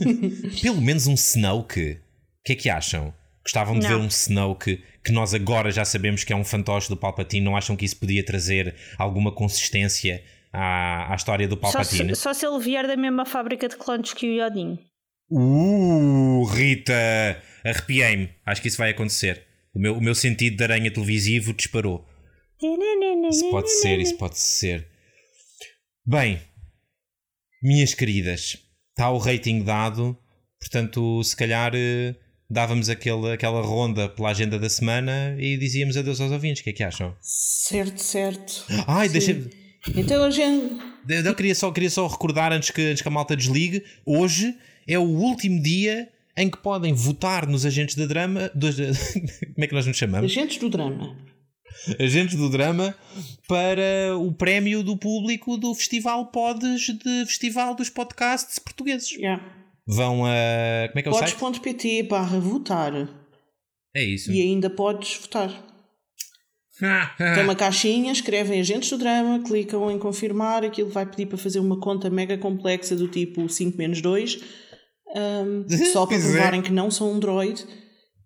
[0.61, 1.99] Pelo menos um Snoke.
[2.41, 3.13] O que é que acham?
[3.43, 3.97] Gostavam de Não.
[3.97, 7.43] ver um Snoke que nós agora já sabemos que é um fantoche do Palpatine.
[7.43, 12.15] Não acham que isso podia trazer alguma consistência à, à história do Só Palpatine?
[12.15, 14.77] se, só se ele vier da mesma fábrica de clones que o Yodin.
[15.31, 16.93] Uh, Rita!
[17.65, 18.29] Arrepiei-me.
[18.45, 19.43] Acho que isso vai acontecer.
[19.73, 22.07] O meu, o meu sentido de aranha televisivo disparou.
[23.29, 24.87] Isso pode ser, isso pode ser.
[26.05, 26.39] Bem,
[27.61, 28.57] minhas queridas,
[28.89, 30.17] está o rating dado,
[30.59, 32.15] portanto, se calhar eh,
[32.49, 36.61] dávamos aquele, aquela ronda pela agenda da semana e dizíamos adeus aos ouvintes.
[36.61, 37.15] O que é que acham?
[37.21, 38.65] Certo, certo.
[38.87, 39.13] Ai, Sim.
[39.13, 39.49] deixa.
[39.95, 40.75] Então a gente.
[41.09, 44.55] Eu eu queria só, queria só recordar antes que, antes que a malta desligue: hoje
[44.87, 48.49] é o último dia em que podem votar nos agentes da drama.
[48.55, 48.75] Dos,
[49.55, 50.31] como é que nós nos chamamos?
[50.31, 51.17] Agentes do drama.
[51.99, 52.95] Agentes do drama
[53.47, 59.11] para o prémio do público do Festival Pods de Festival dos Podcasts Portugueses.
[59.11, 59.43] Yeah.
[59.85, 60.87] Vão a.
[60.89, 61.35] Como é que é o site?
[61.35, 62.93] Podes.pt barra votar.
[63.95, 64.31] É isso.
[64.31, 65.51] E ainda podes votar.
[67.17, 71.59] Tem uma caixinha, escrevem agentes do drama, clicam em confirmar, aquilo vai pedir para fazer
[71.59, 74.39] uma conta mega complexa do tipo 5 menos 2,
[75.15, 76.19] um, só para é.
[76.19, 77.65] provarem que não são um droid.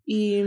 [0.08, 0.42] E,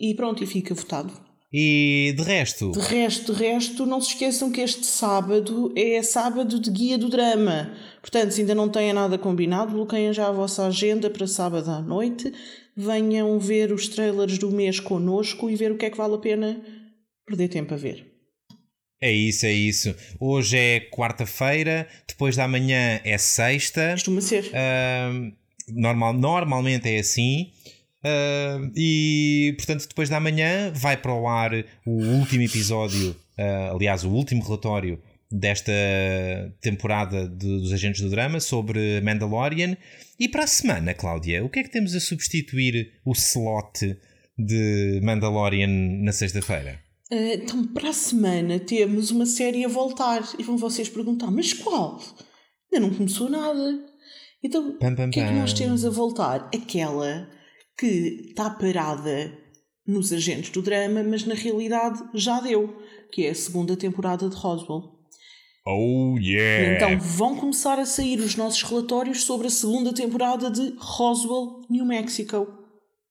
[0.00, 1.12] e pronto, e fica votado.
[1.50, 6.60] E de resto, De resto, de resto, não se esqueçam que este sábado é sábado
[6.60, 7.72] de guia do drama.
[8.02, 11.80] Portanto, se ainda não têm nada combinado, bloqueiem já a vossa agenda para sábado à
[11.80, 12.32] noite.
[12.76, 16.18] Venham ver os trailers do mês connosco e ver o que é que vale a
[16.18, 16.60] pena
[17.26, 18.06] perder tempo a ver.
[19.00, 19.94] é isso, é isso.
[20.20, 23.92] Hoje é quarta-feira, depois da manhã é sexta.
[23.92, 24.50] Costuma ser.
[24.54, 25.32] Ahm,
[25.68, 27.50] normal, normalmente é assim.
[28.04, 31.52] Ahm, e portanto, depois da manhã vai para o ar
[31.84, 35.00] o último episódio, ah, aliás, o último relatório
[35.30, 35.72] desta
[36.60, 39.76] temporada de- dos Agentes do Drama sobre Mandalorian.
[40.18, 43.96] E para a semana, Cláudia, o que é que temos a substituir o slot
[44.38, 45.68] de Mandalorian
[46.02, 46.80] na sexta-feira?
[47.10, 50.22] Ah, então, para a semana temos uma série a voltar.
[50.38, 52.00] E vão vocês perguntar, mas qual?
[52.72, 53.80] Ainda não começou nada.
[54.42, 54.78] Então, o
[55.10, 56.48] que é que nós temos a voltar?
[56.54, 57.28] Aquela
[57.78, 59.32] que está parada
[59.86, 62.76] nos agentes do drama, mas na realidade já deu,
[63.10, 64.98] que é a segunda temporada de Roswell.
[65.64, 66.74] Oh yeah!
[66.74, 71.84] Então vão começar a sair os nossos relatórios sobre a segunda temporada de Roswell, New
[71.84, 72.46] Mexico.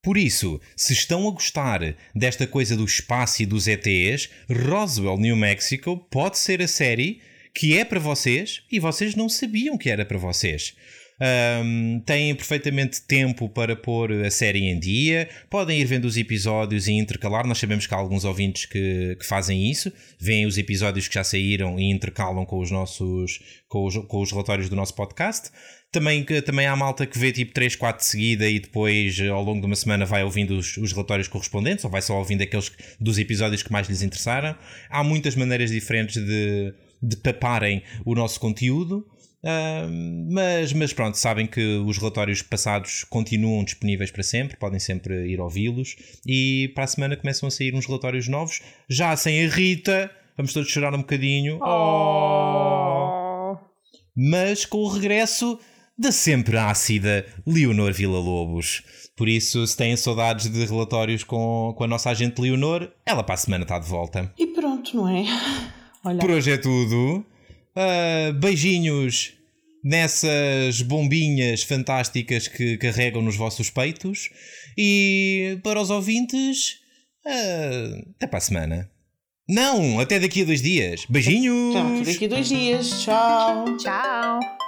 [0.03, 5.35] Por isso, se estão a gostar desta coisa do espaço e dos ETs, Roswell, New
[5.35, 7.22] Mexico pode ser a série
[7.53, 10.76] que é para vocês e vocês não sabiam que era para vocês.
[11.19, 16.88] Ahm, têm perfeitamente tempo para pôr a série em dia, podem ir vendo os episódios
[16.88, 17.48] e intercalar.
[17.48, 21.23] Nós sabemos que há alguns ouvintes que, que fazem isso, veem os episódios que já
[21.23, 25.49] saíram e intercalam com os nossos com os, com os relatórios do nosso podcast.
[25.91, 29.61] Também, também há malta que vê tipo 3, 4 de seguida e depois ao longo
[29.61, 32.84] de uma semana vai ouvindo os, os relatórios correspondentes ou vai só ouvindo aqueles que-
[32.99, 34.56] dos episódios que mais lhes interessaram.
[34.89, 39.06] Há muitas maneiras diferentes de, de paparem o nosso conteúdo.
[39.43, 45.27] Ahm, mas, mas pronto, sabem que os relatórios passados continuam disponíveis para sempre, podem sempre
[45.27, 45.95] ir ouvi-los.
[46.26, 50.11] E para a semana começam a sair uns relatórios novos, já sem a Rita.
[50.35, 51.59] Vamos todos chorar um bocadinho.
[51.61, 53.57] Oh!
[54.15, 55.59] Mas com o regresso
[55.97, 58.84] da sempre ácida Leonor Villa-Lobos.
[59.15, 63.34] Por isso, se têm saudades de relatórios com, com a nossa agente Leonor, ela para
[63.34, 64.31] a semana está de volta.
[64.38, 65.26] E pronto, não é?
[66.03, 67.26] Olha, Por hoje é tudo.
[67.79, 69.33] Ah, beijinhos
[69.83, 74.31] nessas bombinhas fantásticas que carregam nos vossos peitos.
[74.75, 76.79] E para os ouvintes,
[77.23, 78.91] ah, até para a semana.
[79.47, 81.05] Não, até daqui a dois dias.
[81.07, 81.73] Beijinhos!
[81.73, 83.03] já, daqui a dois dias.
[83.03, 83.77] Tchau.
[83.77, 84.66] Tchau!